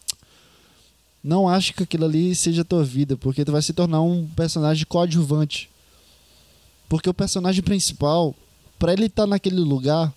[1.24, 4.86] não acha que aquilo ali seja tua vida, porque tu vai se tornar um personagem
[4.86, 5.69] coadjuvante.
[6.89, 8.36] Porque o personagem principal,
[8.84, 10.13] para ele estar tá naquele lugar,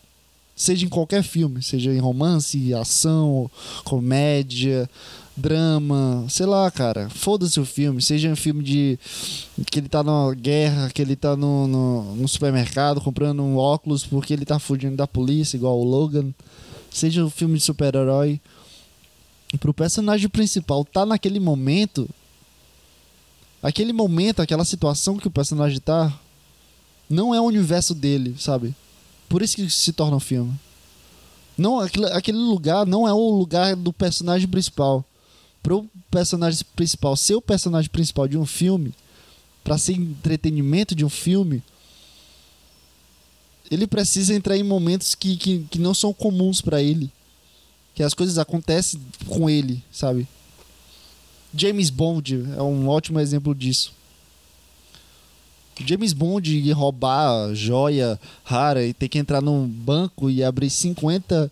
[0.57, 3.49] seja em qualquer filme, seja em romance, ação,
[3.85, 4.91] comédia,
[5.37, 8.99] drama, sei lá, cara, foda-se o filme, seja um filme de
[9.71, 14.05] que ele tá na guerra, que ele tá no, no, no, supermercado comprando um óculos
[14.05, 16.35] porque ele tá fugindo da polícia, igual o Logan,
[16.91, 18.41] seja um filme de super-herói,
[19.61, 22.09] pro personagem principal tá naquele momento,
[23.63, 26.13] aquele momento, aquela situação que o personagem tá,
[27.09, 28.75] não é o universo dele, sabe?
[29.29, 30.59] Por isso que se torna um filme.
[31.57, 35.05] Não, aquele, aquele lugar não é o lugar do personagem principal.
[35.63, 38.95] Para o personagem principal ser o personagem principal de um filme,
[39.65, 41.63] para ser entretenimento de um filme,
[43.71, 47.11] ele precisa entrar em momentos que, que, que não são comuns para ele.
[47.95, 50.29] Que as coisas acontecem com ele, sabe?
[51.55, 53.96] James Bond é um ótimo exemplo disso.
[55.85, 61.51] James Bond ir roubar joia rara e ter que entrar num banco e abrir 50,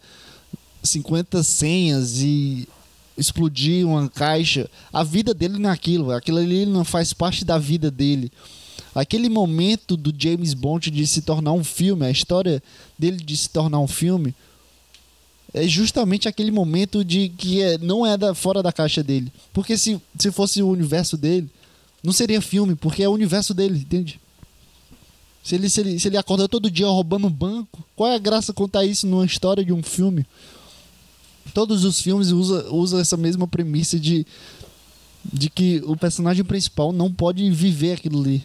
[0.82, 2.68] 50 senhas e
[3.16, 4.68] explodir uma caixa.
[4.92, 8.30] A vida dele naquilo, é aquilo ali não faz parte da vida dele.
[8.94, 12.62] Aquele momento do James Bond de se tornar um filme, a história
[12.98, 14.34] dele de se tornar um filme,
[15.52, 19.32] é justamente aquele momento de que é, não é da, fora da caixa dele.
[19.52, 21.48] Porque se, se fosse o universo dele,
[22.04, 24.20] não seria filme, porque é o universo dele, entende?
[25.42, 28.52] Se ele, se ele, se ele acorda todo dia roubando banco, qual é a graça
[28.52, 30.26] contar isso numa história de um filme?
[31.52, 34.26] Todos os filmes usam usa essa mesma premissa de,
[35.24, 38.44] de que o personagem principal não pode viver aquilo ali.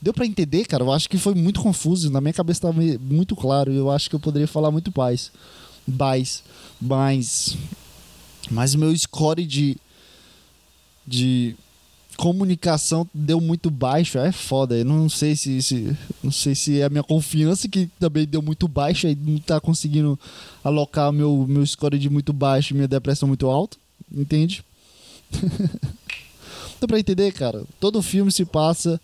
[0.00, 0.84] Deu para entender, cara?
[0.84, 2.10] Eu acho que foi muito confuso.
[2.10, 3.72] Na minha cabeça estava muito claro.
[3.72, 5.30] Eu acho que eu poderia falar muito mais.
[5.86, 6.42] Mais.
[6.80, 7.56] Mais.
[8.50, 9.76] Mas o meu score de.
[11.06, 11.56] De
[12.16, 14.76] comunicação deu muito baixo, é foda.
[14.76, 18.42] Eu não sei se, se, não sei se é a minha confiança que também deu
[18.42, 20.18] muito baixa e não tá conseguindo
[20.64, 23.76] alocar meu meu score de muito baixo e minha depressão muito alta,
[24.12, 24.64] entende?
[26.80, 27.64] Dá pra entender, cara?
[27.80, 29.00] Todo filme se passa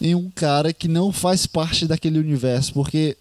[0.00, 3.16] em um cara que não faz parte daquele universo, porque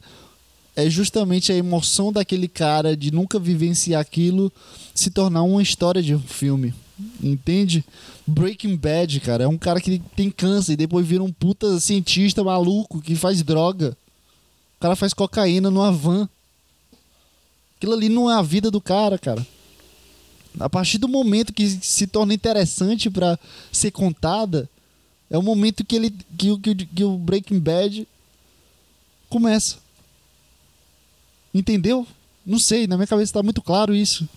[0.75, 4.51] é justamente a emoção daquele cara de nunca vivenciar aquilo
[4.93, 6.73] se tornar uma história de um filme.
[7.21, 7.83] Entende?
[8.27, 12.43] Breaking Bad, cara, é um cara que tem câncer e depois vira um puta cientista
[12.43, 13.97] maluco que faz droga.
[14.77, 16.27] O cara faz cocaína numa van.
[17.77, 19.45] Aquilo ali não é a vida do cara, cara.
[20.59, 23.39] A partir do momento que se torna interessante para
[23.71, 24.69] ser contada,
[25.29, 28.07] é o momento que ele que, que, que o Breaking Bad
[29.29, 29.77] começa.
[31.53, 32.05] Entendeu?
[32.45, 34.27] Não sei, na minha cabeça está muito claro isso.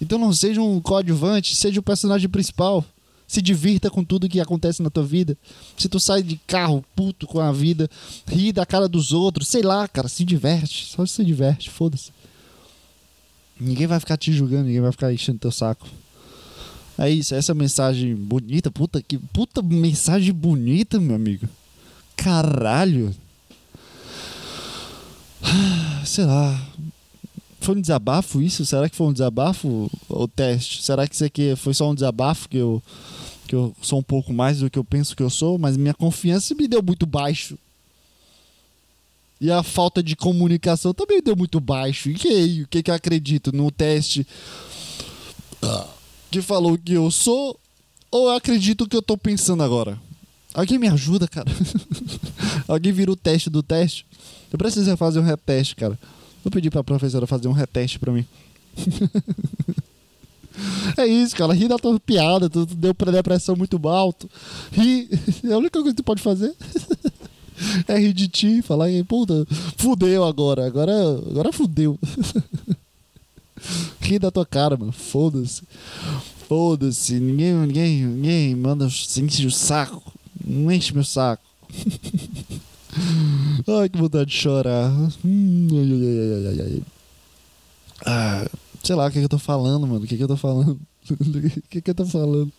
[0.00, 2.84] Então não seja um coadjuvante, seja o personagem principal.
[3.26, 5.36] Se divirta com tudo que acontece na tua vida.
[5.76, 7.90] Se tu sai de carro puto com a vida,
[8.26, 10.86] ri da cara dos outros, sei lá, cara, se diverte.
[10.86, 12.10] Só se diverte, foda-se.
[13.60, 15.86] Ninguém vai ficar te julgando, ninguém vai ficar enchendo teu saco.
[16.96, 21.48] É isso, essa mensagem bonita, puta que puta mensagem bonita, meu amigo.
[22.16, 23.14] Caralho.
[26.04, 26.60] Sei lá.
[27.60, 28.64] Foi um desabafo isso?
[28.64, 30.82] Será que foi um desabafo o teste?
[30.82, 32.82] Será que isso aqui foi só um desabafo que eu
[33.46, 35.94] que eu sou um pouco mais do que eu penso que eu sou, mas minha
[35.94, 37.58] confiança me deu muito baixo.
[39.40, 42.10] E a falta de comunicação também deu muito baixo.
[42.10, 44.26] E que, o que, que eu acredito no teste
[46.30, 47.58] que falou que eu sou
[48.10, 49.98] ou eu acredito que eu tô pensando agora?
[50.52, 51.50] Alguém me ajuda, cara?
[52.68, 54.04] Alguém vira o teste do teste?
[54.52, 55.98] Eu preciso fazer um reteste, cara.
[56.48, 58.24] Vou pedir pra professora fazer um reteste pra mim.
[60.96, 61.52] é isso, cara.
[61.52, 62.48] Ri da tua piada.
[62.48, 64.30] Tu deu pré-depressão muito alto.
[64.72, 65.10] Ri.
[65.44, 66.54] É a única coisa que tu pode fazer.
[67.86, 68.62] é rir de ti.
[68.62, 69.46] Falar, puta,
[69.76, 70.66] fudeu agora.
[70.66, 71.98] Agora, agora fudeu.
[74.00, 74.92] Ri da tua cara, mano.
[74.92, 75.64] Foda-se.
[76.48, 77.20] Foda-se.
[77.20, 80.02] Ninguém, ninguém, ninguém manda enche o saco.
[80.42, 81.42] Não enche meu saco.
[83.66, 84.90] Ai, que vontade de chorar.
[85.24, 85.68] Hum,
[88.06, 88.46] ah,
[88.82, 90.04] sei lá o que, é que eu tô falando, mano.
[90.04, 90.78] O que, é que eu tô falando?
[91.10, 92.52] O que, é que eu tô falando?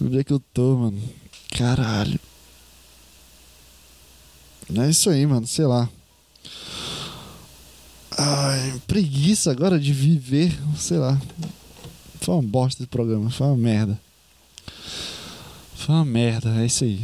[0.00, 1.00] Onde é que eu tô, mano?
[1.56, 2.20] Caralho.
[4.74, 5.46] É isso aí, mano.
[5.46, 5.88] Sei lá.
[8.18, 10.54] Ai, preguiça agora de viver.
[10.76, 11.18] Sei lá.
[12.20, 13.30] Foi uma bosta esse programa.
[13.30, 13.98] Foi uma merda.
[15.74, 16.50] Foi uma merda.
[16.60, 17.02] É isso aí.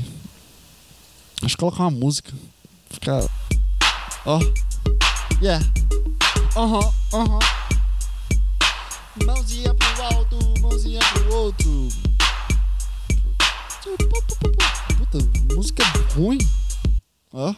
[1.42, 2.32] Acho que colocar uma música.
[2.90, 3.22] Ficar.
[4.26, 4.38] Ó.
[4.38, 4.40] Oh.
[5.40, 5.64] Yeah.
[6.56, 7.24] Aham, uh aham.
[7.24, 7.58] uh -huh.
[9.24, 11.88] Mãozinha pro alto, mãozinha pro outro.
[14.98, 15.18] Puta,
[15.54, 15.84] música
[16.14, 16.38] ruim.
[17.32, 17.54] Ó.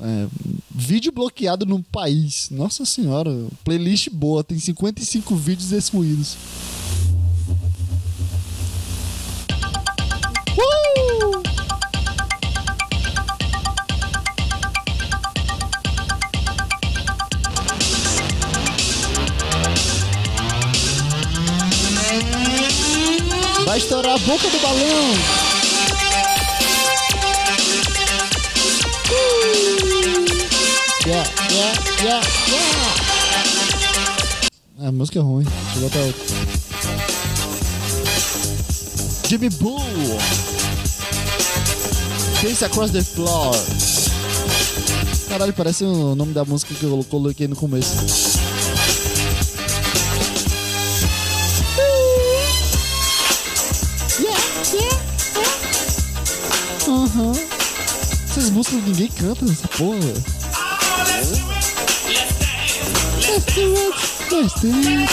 [0.00, 0.28] É,
[0.70, 2.48] vídeo bloqueado no país.
[2.50, 3.30] Nossa senhora,
[3.64, 6.36] playlist boa, tem 55 vídeos excluídos.
[23.76, 25.12] Vai estourar a boca do balão.
[31.04, 32.88] Yeah, yeah, yeah, yeah.
[34.80, 35.44] A música é ruim.
[35.44, 36.24] Deixa eu botar outra.
[39.28, 39.78] Jimmy Boo.
[42.42, 43.54] Dance Across the Floor.
[45.28, 48.45] Caralho, parece o nome da música que eu coloquei no começo.
[57.16, 57.32] Aham.
[58.28, 59.96] Essas músicas ninguém canta nessa porra.
[59.96, 61.30] Let's
[63.54, 63.96] do it.
[64.30, 65.08] Let's do it.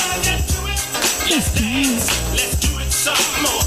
[1.30, 2.04] Let's do it.
[2.36, 3.64] Let's do it some more.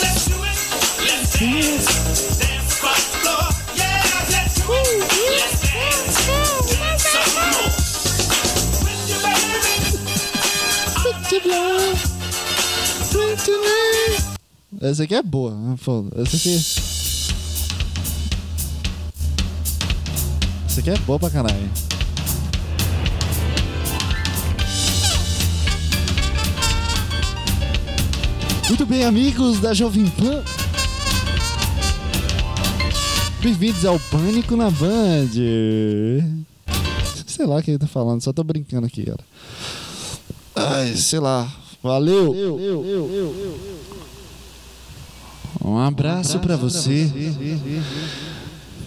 [0.00, 0.58] Let's do it.
[1.06, 1.38] Let's
[3.22, 3.46] floor.
[3.76, 4.98] Yeah, let's do it.
[5.30, 5.62] Let's
[13.46, 14.24] your name.
[14.80, 15.54] Essa aqui é boa.
[15.78, 16.20] Foda.
[16.20, 16.93] Essa aqui.
[20.74, 21.70] Isso aqui é boa pra caralho.
[28.66, 30.42] Muito bem, amigos da Jovem Pan.
[33.40, 35.30] Bem-vindos ao Pânico na Band.
[37.24, 39.20] Sei lá o que ele tá falando, só tô brincando aqui, cara.
[40.56, 41.48] Ai, sei lá.
[41.80, 42.34] Valeu.
[45.64, 47.08] Um abraço, para você.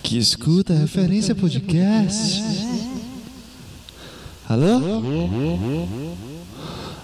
[0.08, 2.42] Que escuta a referência podcast.
[4.48, 4.80] Alô?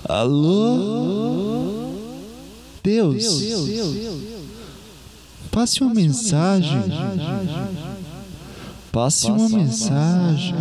[0.07, 1.91] Alô?
[2.81, 3.25] Deus,
[5.51, 6.81] passe uma mensagem.
[8.89, 10.55] Passe uma mensagem.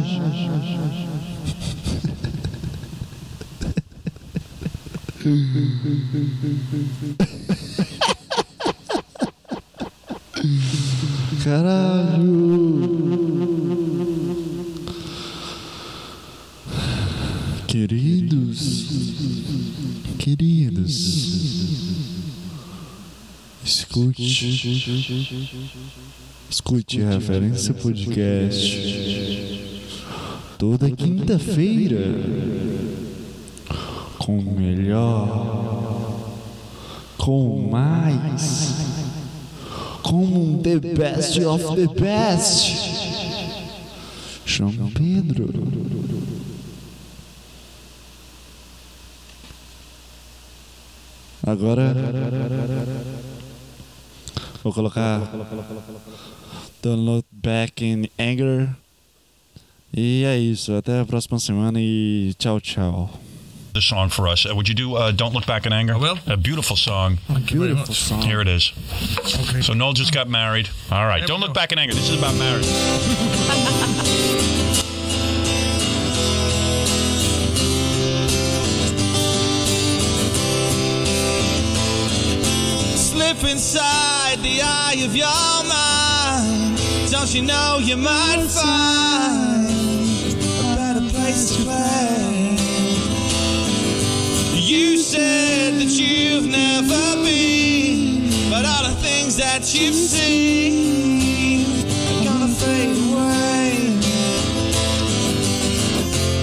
[11.45, 12.83] Caralho.
[17.67, 18.91] Queridos,
[20.19, 20.91] queridos,
[23.65, 24.23] escute,
[26.49, 28.93] escute a referência podcast
[30.59, 32.15] toda quinta-feira
[34.19, 35.73] com melhor
[37.23, 38.92] com mais,
[40.03, 42.73] com um the best of the best.
[44.45, 45.49] João Pedro.
[51.45, 51.95] Agora
[54.63, 55.21] vou colocar
[56.83, 58.69] Don't Look Back in Anger.
[59.95, 60.73] E é isso.
[60.73, 63.11] Até a próxima semana e tchau, tchau.
[63.73, 64.45] The song for us.
[64.45, 65.95] Uh, would you do uh, "Don't Look Back in Anger"?
[65.95, 66.19] I will.
[66.27, 67.17] A beautiful song.
[67.29, 68.21] Thank Beautiful song.
[68.21, 68.71] Here it is.
[69.49, 69.63] Okay.
[69.63, 70.69] So Noel just got married.
[70.91, 71.21] All right.
[71.21, 71.61] There Don't we look go.
[71.61, 71.95] back in anger.
[71.95, 72.67] This is about marriage.
[82.97, 86.79] Slip inside the eye of your mind.
[87.11, 89.67] Don't you know you might find
[90.35, 92.42] a better place to play?
[94.83, 102.49] You said that you've never been, but all the things that you've seen are gonna
[102.49, 103.69] fade away.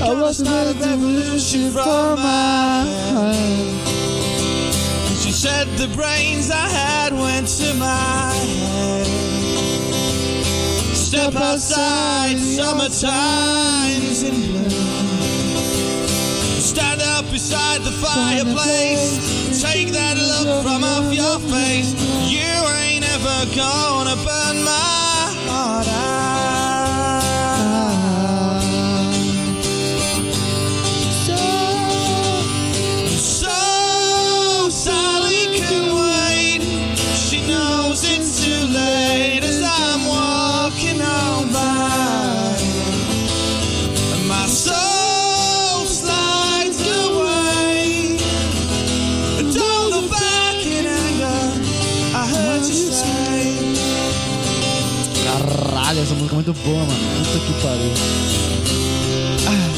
[0.01, 3.67] I was start a revolution from my head.
[5.21, 8.33] She said the brains I had went to my
[8.63, 9.07] head.
[10.95, 14.98] Step outside, summertime's in bloom.
[17.39, 19.61] Beside the fireplace.
[19.61, 21.93] Take that look from off your face.
[22.29, 22.51] You
[22.83, 26.18] ain't ever gonna burn my heart out.
[56.49, 56.83] Muito boa.
[56.83, 57.93] Puta que pariu.
[59.45, 59.69] Ah.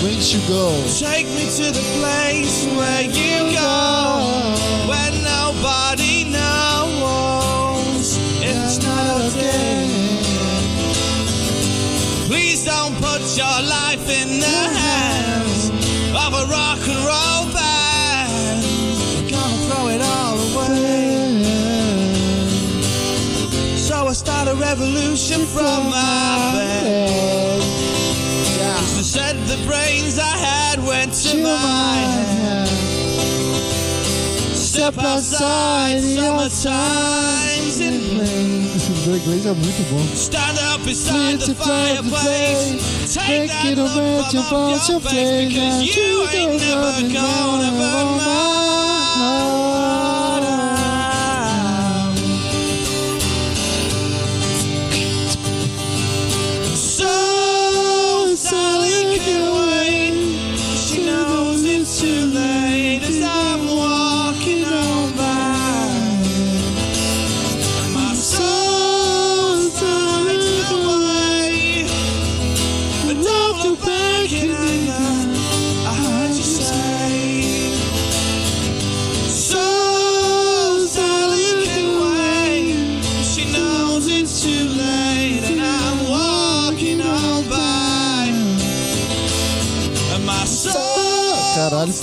[0.00, 0.72] Did you go?
[0.98, 4.24] Take me to the place where you go,
[4.88, 9.86] where nobody knows it's not okay.
[12.28, 15.27] Please don't put your life in the hands
[24.68, 27.62] revolution from my bed.
[28.96, 31.94] She said the brains I had went to my
[32.34, 32.68] head.
[34.54, 38.68] Step outside, summertime's in bloom.
[38.76, 40.04] Esse inglês é muito bom.
[40.14, 43.14] Stand up beside the to fireplace.
[43.14, 44.36] Take Take that it away to
[44.92, 45.48] your face.
[45.48, 48.57] because you ain't never gonna burn my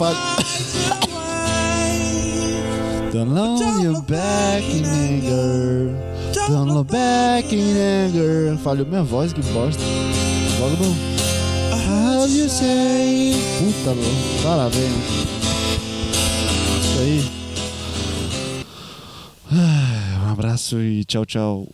[0.01, 0.25] Away.
[3.11, 5.89] Don't look you back in anger.
[6.47, 8.57] Don't look back in anger.
[8.57, 9.81] Falhou minha voz, que bosta.
[10.59, 10.95] Logo no.
[11.71, 13.35] How you say?
[13.59, 14.43] Puta, louco.
[14.43, 15.05] Parabéns.
[16.81, 17.31] Isso aí.
[19.51, 21.67] Ah, Um abraço e tchau, tchau.